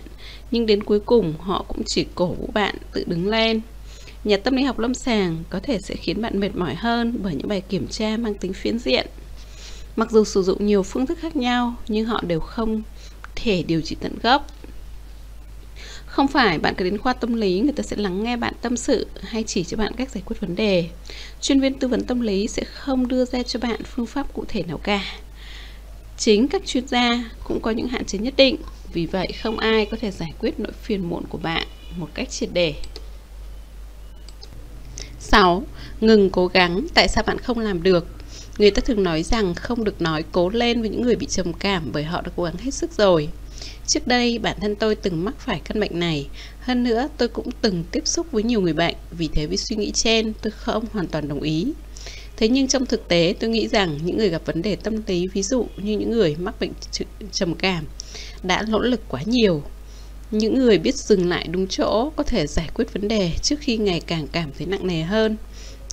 [0.51, 3.61] nhưng đến cuối cùng họ cũng chỉ cổ vũ bạn tự đứng lên.
[4.23, 7.35] Nhà tâm lý học lâm sàng có thể sẽ khiến bạn mệt mỏi hơn bởi
[7.35, 9.07] những bài kiểm tra mang tính phiến diện.
[9.95, 12.81] Mặc dù sử dụng nhiều phương thức khác nhau, nhưng họ đều không
[13.35, 14.47] thể điều trị tận gốc.
[16.05, 18.77] Không phải bạn cứ đến khoa tâm lý người ta sẽ lắng nghe bạn tâm
[18.77, 20.89] sự hay chỉ cho bạn cách giải quyết vấn đề.
[21.41, 24.45] Chuyên viên tư vấn tâm lý sẽ không đưa ra cho bạn phương pháp cụ
[24.47, 25.01] thể nào cả
[26.17, 28.55] Chính các chuyên gia cũng có những hạn chế nhất định,
[28.93, 32.29] vì vậy không ai có thể giải quyết nỗi phiền muộn của bạn một cách
[32.29, 32.73] triệt để.
[35.19, 35.63] 6.
[36.01, 38.07] Ngừng cố gắng, tại sao bạn không làm được?
[38.57, 41.53] Người ta thường nói rằng không được nói cố lên với những người bị trầm
[41.53, 43.29] cảm bởi họ đã cố gắng hết sức rồi.
[43.87, 46.27] Trước đây, bản thân tôi từng mắc phải căn bệnh này.
[46.59, 49.75] Hơn nữa, tôi cũng từng tiếp xúc với nhiều người bệnh, vì thế với suy
[49.75, 51.73] nghĩ trên, tôi không hoàn toàn đồng ý.
[52.37, 55.27] Thế nhưng trong thực tế, tôi nghĩ rằng những người gặp vấn đề tâm lý,
[55.33, 56.71] ví dụ như những người mắc bệnh
[57.31, 57.85] trầm cảm,
[58.43, 59.63] đã nỗ lực quá nhiều.
[60.31, 63.77] Những người biết dừng lại đúng chỗ có thể giải quyết vấn đề trước khi
[63.77, 65.37] ngày càng cảm thấy nặng nề hơn.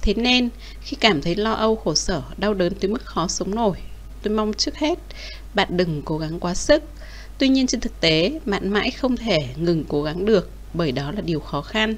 [0.02, 0.48] Thế nên,
[0.82, 3.76] khi cảm thấy lo âu, khổ sở, đau đớn tới mức khó sống nổi,
[4.22, 4.98] tôi mong trước hết
[5.54, 6.82] bạn đừng cố gắng quá sức.
[7.38, 11.12] Tuy nhiên trên thực tế, bạn mãi không thể ngừng cố gắng được bởi đó
[11.12, 11.96] là điều khó khăn.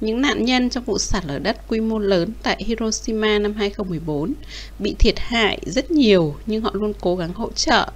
[0.00, 4.32] Những nạn nhân trong vụ sạt lở đất quy mô lớn tại Hiroshima năm 2014
[4.78, 7.90] bị thiệt hại rất nhiều nhưng họ luôn cố gắng hỗ trợ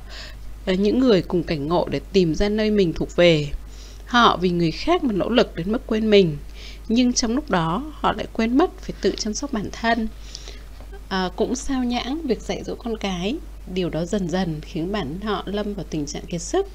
[0.66, 3.48] ờ, những người cùng cảnh ngộ để tìm ra nơi mình thuộc về.
[4.06, 6.36] Họ vì người khác mà nỗ lực đến mức quên mình
[6.92, 10.08] nhưng trong lúc đó họ lại quên mất phải tự chăm sóc bản thân
[11.08, 13.36] à, cũng sao nhãng việc dạy dỗ con cái
[13.74, 16.66] điều đó dần dần khiến bản họ lâm vào tình trạng kiệt sức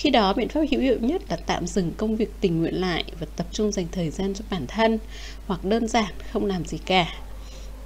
[0.00, 3.04] khi đó biện pháp hữu hiệu nhất là tạm dừng công việc tình nguyện lại
[3.20, 4.98] và tập trung dành thời gian cho bản thân
[5.46, 7.14] hoặc đơn giản không làm gì cả.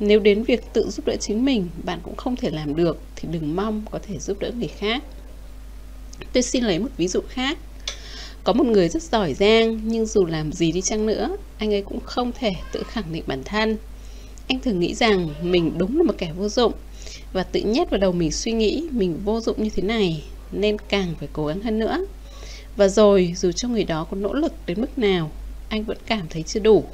[0.00, 3.28] Nếu đến việc tự giúp đỡ chính mình bạn cũng không thể làm được thì
[3.32, 5.02] đừng mong có thể giúp đỡ người khác.
[6.32, 7.58] Tôi xin lấy một ví dụ khác.
[8.44, 11.82] Có một người rất giỏi giang nhưng dù làm gì đi chăng nữa, anh ấy
[11.82, 13.76] cũng không thể tự khẳng định bản thân.
[14.48, 16.72] Anh thường nghĩ rằng mình đúng là một kẻ vô dụng
[17.32, 20.22] và tự nhét vào đầu mình suy nghĩ mình vô dụng như thế này
[20.60, 22.06] nên càng phải cố gắng hơn nữa.
[22.76, 25.30] Và rồi dù cho người đó có nỗ lực đến mức nào,
[25.68, 26.84] anh vẫn cảm thấy chưa đủ.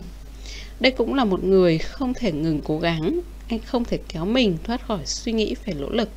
[0.80, 4.56] Đây cũng là một người không thể ngừng cố gắng, anh không thể kéo mình
[4.64, 6.08] thoát khỏi suy nghĩ phải nỗ lực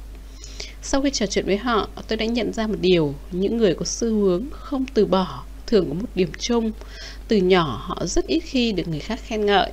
[0.86, 3.86] sau khi trò chuyện với họ, tôi đã nhận ra một điều, những người có
[3.86, 6.72] xu hướng không từ bỏ thường có một điểm chung,
[7.28, 9.72] từ nhỏ họ rất ít khi được người khác khen ngợi.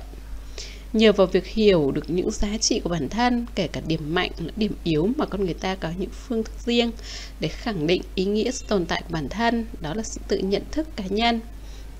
[0.93, 4.31] Nhờ vào việc hiểu được những giá trị của bản thân, kể cả điểm mạnh
[4.37, 6.91] lẫn điểm yếu mà con người ta có những phương thức riêng
[7.39, 10.61] để khẳng định ý nghĩa tồn tại của bản thân, đó là sự tự nhận
[10.71, 11.39] thức cá nhân.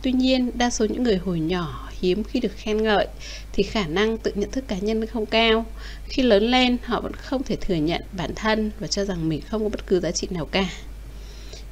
[0.02, 3.08] Tuy nhiên, đa số những người hồi nhỏ hiếm khi được khen ngợi
[3.54, 5.66] thì khả năng tự nhận thức cá nhân không cao.
[6.06, 9.42] Khi lớn lên, họ vẫn không thể thừa nhận bản thân và cho rằng mình
[9.42, 10.70] không có bất cứ giá trị nào cả.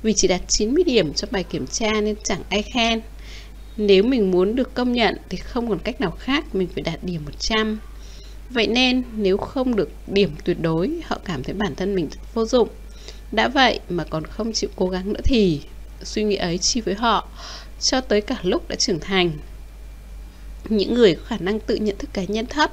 [0.04, 3.02] Vì chỉ đạt 90 điểm cho bài kiểm tra nên chẳng ai khen.
[3.82, 7.04] Nếu mình muốn được công nhận thì không còn cách nào khác mình phải đạt
[7.04, 7.80] điểm 100.
[8.50, 12.46] Vậy nên nếu không được điểm tuyệt đối, họ cảm thấy bản thân mình vô
[12.46, 12.70] dụng.
[13.32, 15.62] Đã vậy mà còn không chịu cố gắng nữa thì
[16.04, 17.28] suy nghĩ ấy chi với họ
[17.80, 19.32] cho tới cả lúc đã trưởng thành
[20.70, 22.72] những người có khả năng tự nhận thức cá nhân thấp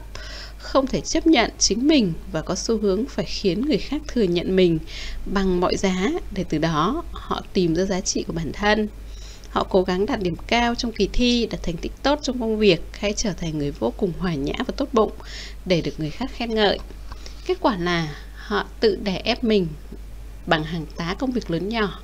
[0.58, 4.22] không thể chấp nhận chính mình và có xu hướng phải khiến người khác thừa
[4.22, 4.78] nhận mình
[5.26, 8.88] bằng mọi giá để từ đó họ tìm ra giá trị của bản thân
[9.50, 12.58] họ cố gắng đạt điểm cao trong kỳ thi đạt thành tích tốt trong công
[12.58, 15.12] việc hay trở thành người vô cùng hòa nhã và tốt bụng
[15.64, 16.78] để được người khác khen ngợi
[17.46, 19.66] kết quả là họ tự đè ép mình
[20.46, 22.00] bằng hàng tá công việc lớn nhỏ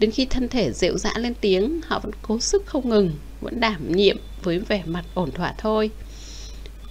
[0.00, 3.60] Đến khi thân thể dịu dã lên tiếng, họ vẫn cố sức không ngừng, vẫn
[3.60, 5.90] đảm nhiệm với vẻ mặt ổn thỏa thôi.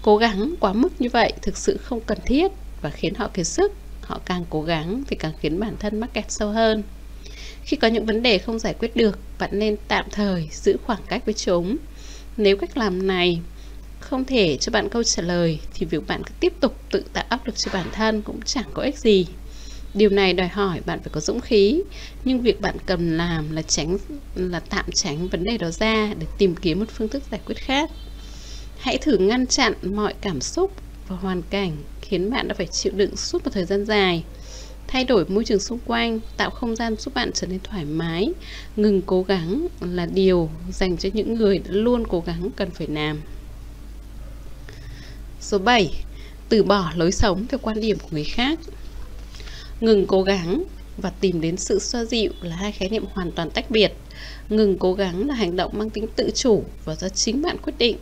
[0.02, 3.48] Cố gắng quá mức như vậy thực sự không cần thiết và khiến họ kiệt
[3.48, 3.72] sức.
[4.02, 6.84] Họ càng cố gắng thì càng khiến bản thân mắc kẹt sâu hơn.
[7.70, 11.00] Khi có những vấn đề không giải quyết được, bạn nên tạm thời giữ khoảng
[11.08, 11.78] cách với chúng.
[12.38, 13.40] Nếu cách làm này
[14.00, 17.24] không thể cho bạn câu trả lời thì việc bạn cứ tiếp tục tự tạo
[17.30, 19.26] áp lực cho bản thân cũng chẳng có ích gì.
[19.94, 21.82] Điều này đòi hỏi bạn phải có dũng khí,
[22.26, 23.98] nhưng việc bạn cần làm là tránh
[24.36, 27.58] là tạm tránh vấn đề đó ra để tìm kiếm một phương thức giải quyết
[27.58, 27.90] khác.
[28.80, 30.72] Hãy thử ngăn chặn mọi cảm xúc
[31.08, 34.24] và hoàn cảnh khiến bạn đã phải chịu đựng suốt một thời gian dài.
[34.92, 38.30] Thay đổi môi trường xung quanh, tạo không gian giúp bạn trở nên thoải mái,
[38.76, 42.88] ngừng cố gắng là điều dành cho những người đã luôn cố gắng cần phải
[42.88, 43.22] làm.
[45.42, 45.94] Số 7.
[46.50, 48.60] Từ bỏ lối sống theo quan điểm của người khác
[49.82, 50.64] ngừng cố gắng
[50.98, 53.94] và tìm đến sự xoa dịu là hai khái niệm hoàn toàn tách biệt
[54.50, 57.74] ngừng cố gắng là hành động mang tính tự chủ và do chính bạn quyết
[57.78, 57.98] định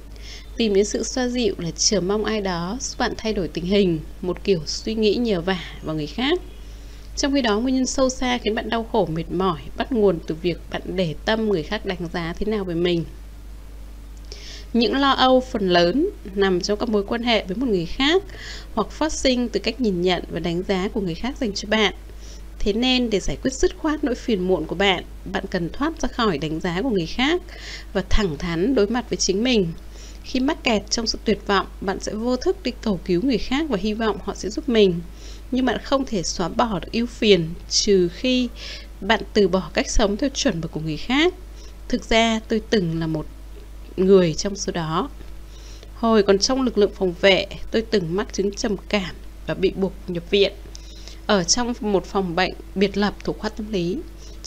[0.58, 3.66] tìm đến sự xoa dịu là chờ mong ai đó giúp bạn thay đổi tình
[3.66, 6.40] hình một kiểu suy nghĩ nhờ vả vào người khác
[7.18, 10.20] trong khi đó nguyên nhân sâu xa khiến bạn đau khổ mệt mỏi bắt nguồn
[10.28, 13.04] từ việc bạn để tâm người khác đánh giá thế nào về mình
[14.74, 18.24] những lo âu phần lớn nằm trong các mối quan hệ với một người khác
[18.74, 21.70] hoặc phát sinh từ cách nhìn nhận và đánh giá của người khác dành cho
[21.70, 21.94] bạn.
[22.60, 26.02] Thế nên để giải quyết dứt khoát nỗi phiền muộn của bạn, bạn cần thoát
[26.02, 27.42] ra khỏi đánh giá của người khác
[27.94, 29.68] và thẳng thắn đối mặt với chính mình.
[30.24, 33.38] Khi mắc kẹt trong sự tuyệt vọng, bạn sẽ vô thức đi cầu cứu người
[33.38, 34.94] khác và hy vọng họ sẽ giúp mình
[35.52, 38.50] nhưng bạn không thể xóa bỏ được ưu phiền trừ khi
[39.02, 41.34] bạn từ bỏ cách sống theo chuẩn mực của người khác
[41.88, 43.26] thực ra tôi từng là một
[43.98, 45.10] người trong số đó
[45.96, 49.16] hồi còn trong lực lượng phòng vệ tôi từng mắc chứng trầm cảm
[49.48, 50.54] và bị buộc nhập viện
[51.28, 53.98] ở trong một phòng bệnh biệt lập thuộc khoa tâm lý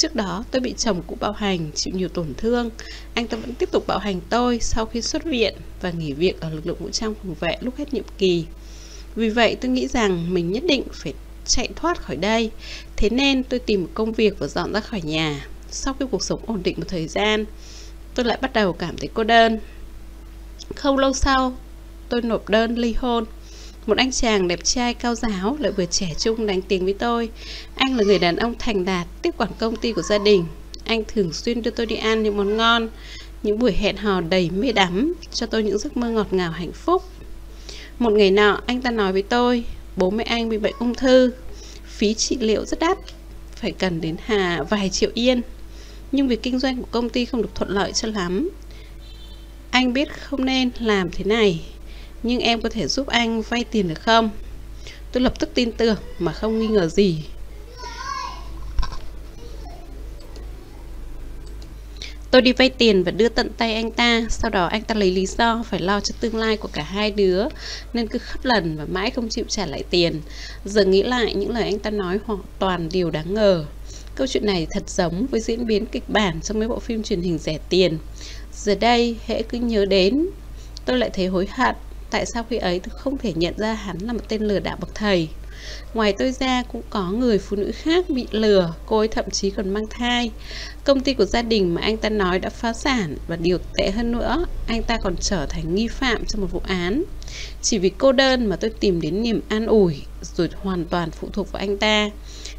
[0.00, 2.70] Trước đó tôi bị chồng cũ bạo hành, chịu nhiều tổn thương.
[3.14, 6.40] Anh ta vẫn tiếp tục bạo hành tôi sau khi xuất viện và nghỉ việc
[6.40, 8.44] ở lực lượng vũ trang phòng vệ lúc hết nhiệm kỳ.
[9.16, 11.12] Vì vậy tôi nghĩ rằng mình nhất định phải
[11.46, 12.50] chạy thoát khỏi đây.
[12.96, 15.46] Thế nên tôi tìm một công việc và dọn ra khỏi nhà.
[15.70, 17.44] Sau khi cuộc sống ổn định một thời gian,
[18.14, 19.58] tôi lại bắt đầu cảm thấy cô đơn.
[20.76, 21.56] Không lâu sau,
[22.08, 23.24] tôi nộp đơn ly hôn.
[23.86, 27.28] Một anh chàng đẹp trai cao giáo lại vừa trẻ trung đánh tiếng với tôi.
[27.74, 30.44] Anh là người đàn ông thành đạt, tiếp quản công ty của gia đình.
[30.84, 32.88] Anh thường xuyên đưa tôi đi ăn những món ngon,
[33.42, 36.72] những buổi hẹn hò đầy mê đắm, cho tôi những giấc mơ ngọt ngào hạnh
[36.72, 37.02] phúc.
[38.00, 39.64] Một ngày nọ, anh ta nói với tôi,
[39.96, 41.32] bố mẹ anh bị bệnh ung thư,
[41.84, 42.98] phí trị liệu rất đắt,
[43.56, 45.42] phải cần đến hà vài triệu yên.
[46.12, 48.50] Nhưng việc kinh doanh của công ty không được thuận lợi cho lắm.
[49.70, 51.60] Anh biết không nên làm thế này,
[52.22, 54.30] nhưng em có thể giúp anh vay tiền được không?
[55.12, 57.24] Tôi lập tức tin tưởng mà không nghi ngờ gì.
[62.30, 64.22] Tôi đi vay tiền và đưa tận tay anh ta.
[64.28, 67.10] Sau đó anh ta lấy lý do phải lo cho tương lai của cả hai
[67.10, 67.44] đứa
[67.92, 70.20] Nên cứ khắp lần và mãi không chịu trả lại tiền.
[70.64, 73.64] Giờ nghĩ lại những lời anh ta nói hoàn toàn điều đáng ngờ.
[74.14, 77.20] Câu chuyện này thật giống với diễn biến kịch bản trong mấy bộ phim truyền
[77.20, 77.98] hình rẻ tiền.
[78.54, 80.26] Giờ đây, hễ cứ nhớ đến.
[80.84, 81.74] Tôi lại thấy hối hận
[82.10, 84.76] Tại sao khi ấy tôi không thể nhận ra hắn là một tên lừa đảo
[84.80, 85.28] bậc thầy?
[85.94, 89.50] Ngoài tôi ra cũng có người phụ nữ khác bị lừa, Cô ấy thậm chí
[89.50, 90.30] còn mang thai.
[90.84, 93.90] Công ty của gia đình mà anh ta nói đã phá sản Và điều tệ
[93.90, 97.04] hơn nữa, Anh ta còn trở thành nghi phạm trong một vụ án.
[97.62, 101.28] Chỉ vì cô đơn mà tôi tìm đến niềm an ủi, Rồi hoàn toàn phụ
[101.32, 102.10] thuộc vào anh ta.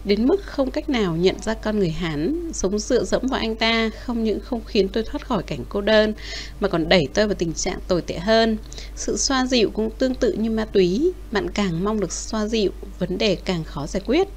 [0.05, 3.55] Đến mức không cách nào nhận ra con người Hán Sống dựa dẫm vào anh
[3.55, 6.13] ta Không những không khiến tôi thoát khỏi cảnh cô đơn
[6.59, 8.57] Mà còn đẩy tôi vào tình trạng tồi tệ hơn
[8.95, 12.71] Sự xoa dịu cũng tương tự như ma túy Bạn càng mong được xoa dịu
[12.99, 14.27] Vấn đề càng khó giải quyết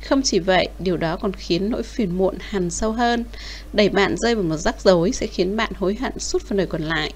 [0.00, 3.24] không chỉ vậy, điều đó còn khiến nỗi phiền muộn hằn sâu hơn.
[3.72, 6.66] Đẩy bạn rơi vào một rắc rối sẽ khiến bạn hối hận suốt phần đời
[6.66, 7.12] còn lại.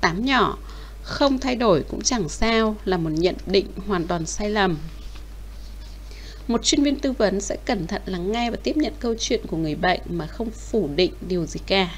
[0.00, 0.58] Tám nhỏ,
[1.02, 4.76] không thay đổi cũng chẳng sao là một nhận định hoàn toàn sai lầm.
[6.48, 9.40] Một chuyên viên tư vấn sẽ cẩn thận lắng nghe và tiếp nhận câu chuyện
[9.46, 11.88] của người bệnh mà không phủ định điều gì cả.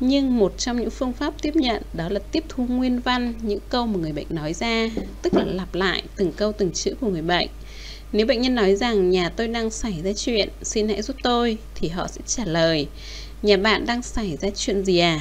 [0.00, 3.58] Nhưng một trong những phương pháp tiếp nhận đó là tiếp thu nguyên văn những
[3.68, 4.88] câu mà người bệnh nói ra,
[5.22, 7.48] tức là lặp lại từng câu từng chữ của người bệnh.
[8.12, 11.58] Nếu bệnh nhân nói rằng nhà tôi đang xảy ra chuyện, xin hãy giúp tôi,
[11.74, 12.86] thì họ sẽ trả lời,
[13.42, 15.20] nhà bạn đang xảy ra chuyện gì à?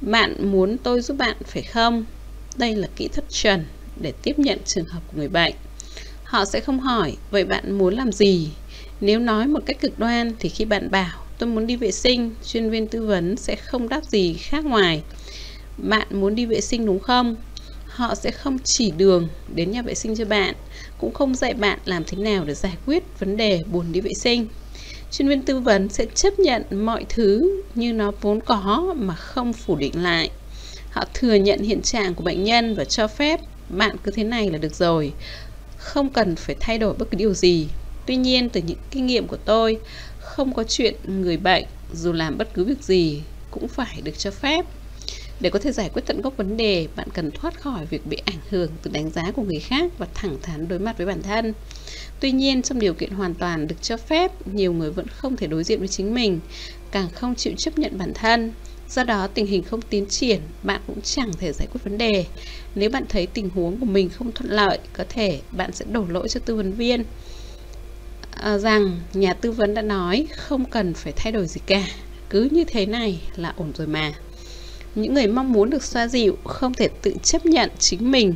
[0.00, 2.04] Bạn muốn tôi giúp bạn phải không?
[2.56, 3.64] Đây là kỹ thuật chuẩn
[4.00, 5.54] để tiếp nhận trường hợp của người bệnh.
[6.32, 8.50] Họ sẽ không hỏi, vậy bạn muốn làm gì?
[9.00, 12.34] Nếu nói một cách cực đoan thì khi bạn bảo tôi muốn đi vệ sinh,
[12.46, 15.02] chuyên viên tư vấn sẽ không đáp gì khác ngoài.
[15.78, 17.36] Bạn muốn đi vệ sinh đúng không?
[17.86, 20.54] Họ sẽ không chỉ đường đến nhà vệ sinh cho bạn,
[20.98, 24.12] cũng không dạy bạn làm thế nào để giải quyết vấn đề buồn đi vệ
[24.14, 24.46] sinh.
[25.10, 29.52] Chuyên viên tư vấn sẽ chấp nhận mọi thứ như nó vốn có mà không
[29.52, 30.30] phủ định lại.
[30.90, 34.50] Họ thừa nhận hiện trạng của bệnh nhân và cho phép bạn cứ thế này
[34.50, 35.12] là được rồi
[35.82, 37.68] không cần phải thay đổi bất cứ điều gì.
[38.06, 39.78] Tuy nhiên, từ những kinh nghiệm của tôi,
[40.20, 41.64] không có chuyện người bệnh
[41.94, 44.64] dù làm bất cứ việc gì cũng phải được cho phép.
[45.40, 48.16] Để có thể giải quyết tận gốc vấn đề, bạn cần thoát khỏi việc bị
[48.24, 51.22] ảnh hưởng từ đánh giá của người khác và thẳng thắn đối mặt với bản
[51.22, 51.52] thân.
[52.20, 55.46] Tuy nhiên, trong điều kiện hoàn toàn được cho phép, nhiều người vẫn không thể
[55.46, 56.40] đối diện với chính mình,
[56.90, 58.52] càng không chịu chấp nhận bản thân.
[58.94, 62.24] Do đó tình hình không tiến triển, bạn cũng chẳng thể giải quyết vấn đề.
[62.74, 66.04] Nếu bạn thấy tình huống của mình không thuận lợi, có thể bạn sẽ đổ
[66.08, 67.04] lỗi cho tư vấn viên
[68.30, 71.86] à, rằng nhà tư vấn đã nói không cần phải thay đổi gì cả.
[72.30, 74.12] Cứ như thế này là ổn rồi mà.
[74.94, 78.34] Những người mong muốn được xoa dịu không thể tự chấp nhận chính mình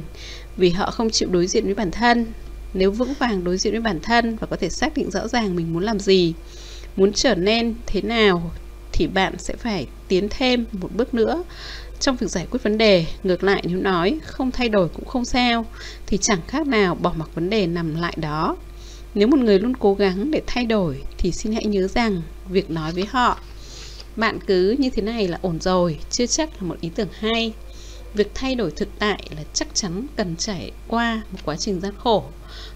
[0.56, 2.26] vì họ không chịu đối diện với bản thân.
[2.74, 5.56] Nếu vững vàng đối diện với bản thân và có thể xác định rõ ràng
[5.56, 6.34] mình muốn làm gì,
[6.96, 8.52] muốn trở nên thế nào
[8.96, 11.44] thì bạn sẽ phải tiến thêm một bước nữa
[12.00, 13.06] trong việc giải quyết vấn đề.
[13.22, 15.66] Ngược lại, nếu nói không thay đổi cũng không sao,
[16.06, 18.56] thì chẳng khác nào bỏ mặc vấn đề nằm lại đó.
[19.14, 22.70] Nếu một người luôn cố gắng để thay đổi, thì xin hãy nhớ rằng việc
[22.70, 23.38] nói với họ,
[24.16, 27.52] bạn cứ như thế này là ổn rồi, chưa chắc là một ý tưởng hay.
[28.14, 31.92] Việc thay đổi thực tại là chắc chắn cần trải qua một quá trình gian
[31.98, 32.24] khổ.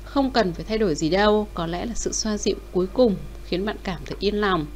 [0.05, 3.16] Không cần phải thay đổi gì đâu, có lẽ là sự xoa dịu cuối cùng
[3.45, 4.66] khiến bạn cảm thấy yên lòng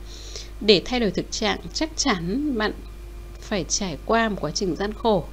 [0.61, 2.72] để thay đổi thực trạng, chắc chắn bạn
[3.40, 5.24] phải trải qua một quá trình gian khổ.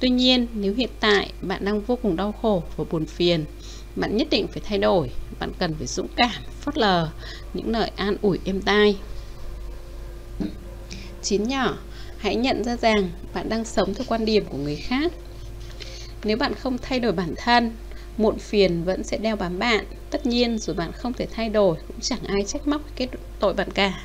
[0.00, 3.44] Tuy nhiên, nếu hiện tại bạn đang vô cùng đau khổ và buồn phiền,
[3.96, 5.10] bạn nhất định phải thay đổi.
[5.38, 7.10] Bạn cần phải dũng cảm, phớt lờ
[7.54, 8.96] những lời an ủi êm tai.
[11.22, 11.78] Chín nhỏ,
[12.16, 15.12] hãy nhận ra rằng bạn đang sống theo quan điểm của người khác.
[16.24, 17.72] Nếu bạn không thay đổi bản thân,
[18.16, 19.84] muộn phiền vẫn sẽ đeo bám bạn.
[20.10, 23.08] Tất nhiên, dù bạn không thể thay đổi, cũng chẳng ai trách móc cái
[23.38, 24.04] tội bạn cả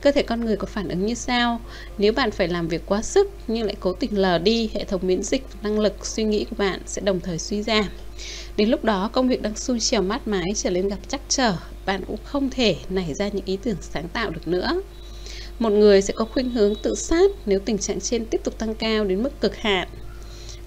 [0.00, 1.60] cơ thể con người có phản ứng như sau
[1.98, 5.00] nếu bạn phải làm việc quá sức nhưng lại cố tình lờ đi, hệ thống
[5.04, 7.88] miễn dịch năng lực suy nghĩ của bạn sẽ đồng thời suy giảm.
[8.56, 11.56] Đến lúc đó, công việc đang xuôi chiều mát mái trở nên gặp chắc trở,
[11.86, 14.82] bạn cũng không thể nảy ra những ý tưởng sáng tạo được nữa.
[15.58, 18.74] Một người sẽ có khuynh hướng tự sát nếu tình trạng trên tiếp tục tăng
[18.74, 19.88] cao đến mức cực hạn.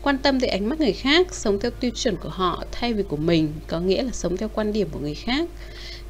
[0.01, 3.03] Quan tâm tới ánh mắt người khác, sống theo tiêu chuẩn của họ thay vì
[3.03, 5.49] của mình, có nghĩa là sống theo quan điểm của người khác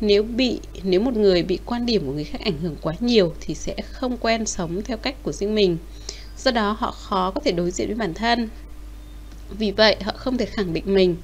[0.01, 3.33] nếu bị, nếu một người bị quan điểm của người khác ảnh hưởng quá nhiều
[3.41, 5.77] thì sẽ không quen sống theo cách của riêng mình.
[6.37, 8.49] Do đó, họ khó có thể đối diện với bản thân.
[9.57, 11.15] Vì vậy, họ không thể khẳng định mình.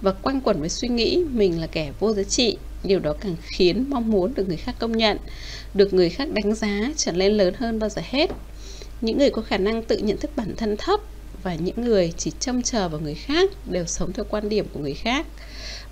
[0.00, 2.56] Và quanh quẩn với suy nghĩ, mình là kẻ vô giá trị.
[2.84, 5.18] Điều đó càng khiến mong muốn được người khác công nhận,
[5.74, 8.30] được người khác đánh giá trở lên lớn hơn bao giờ hết.
[9.00, 11.00] Những người có khả năng tự nhận thức bản thân thấp
[11.42, 14.80] và những người chỉ trông chờ vào người khác đều sống theo quan điểm của
[14.80, 15.26] người khác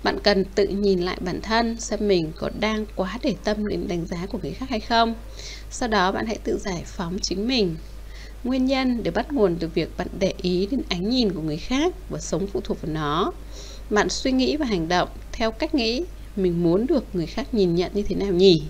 [0.03, 3.87] bạn cần tự nhìn lại bản thân, xem mình có đang quá để tâm đến
[3.87, 5.15] đánh giá của người khác hay không.
[5.71, 7.75] Sau đó bạn hãy tự giải phóng chính mình.
[8.43, 11.57] Nguyên nhân đều bắt nguồn từ việc bạn để ý đến ánh nhìn của người
[11.57, 13.31] khác và sống phụ thuộc vào nó.
[13.89, 16.03] Bạn suy nghĩ và hành động theo cách nghĩ.
[16.35, 18.63] Mình muốn được người khác nhìn nhận như thế nào nhỉ?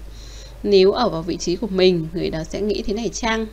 [0.64, 3.46] Nếu ở vào vị trí của mình, người đó sẽ nghĩ thế này chăng?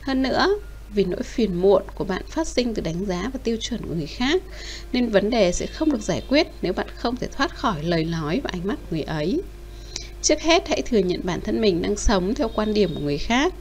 [0.00, 0.48] Hơn nữa
[0.94, 3.94] vì nỗi phiền muộn của bạn phát sinh từ đánh giá và tiêu chuẩn của
[3.94, 4.42] người khác,
[4.92, 8.04] nên vấn đề sẽ không được giải quyết nếu bạn không thể thoát khỏi lời
[8.04, 9.42] nói và ánh mắt của người ấy.
[10.22, 13.18] Trước hết, hãy thừa nhận bản thân mình đang sống theo quan điểm của người
[13.18, 13.54] khác.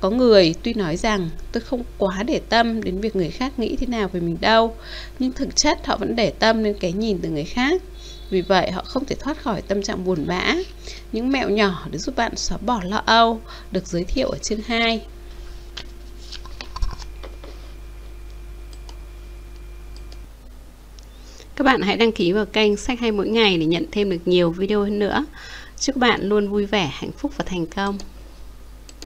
[0.00, 3.76] Có người tuy nói rằng, tôi không quá để tâm đến việc người khác nghĩ
[3.76, 4.76] thế nào về mình đâu
[5.18, 7.82] nhưng thực chất họ vẫn để tâm đến cái nhìn từ người khác.
[8.30, 10.54] Vì vậy, họ không thể thoát khỏi tâm trạng buồn bã.
[11.12, 13.40] Những mẹo nhỏ để giúp bạn xóa bỏ lo âu
[13.72, 15.00] được giới thiệu ở chương 2
[21.62, 24.16] Các bạn hãy đăng ký vào kênh Sách hay mỗi ngày để nhận thêm được
[24.24, 25.24] nhiều video hơn nữa.
[25.80, 27.98] Chúc các bạn luôn vui vẻ, hạnh phúc và thành công.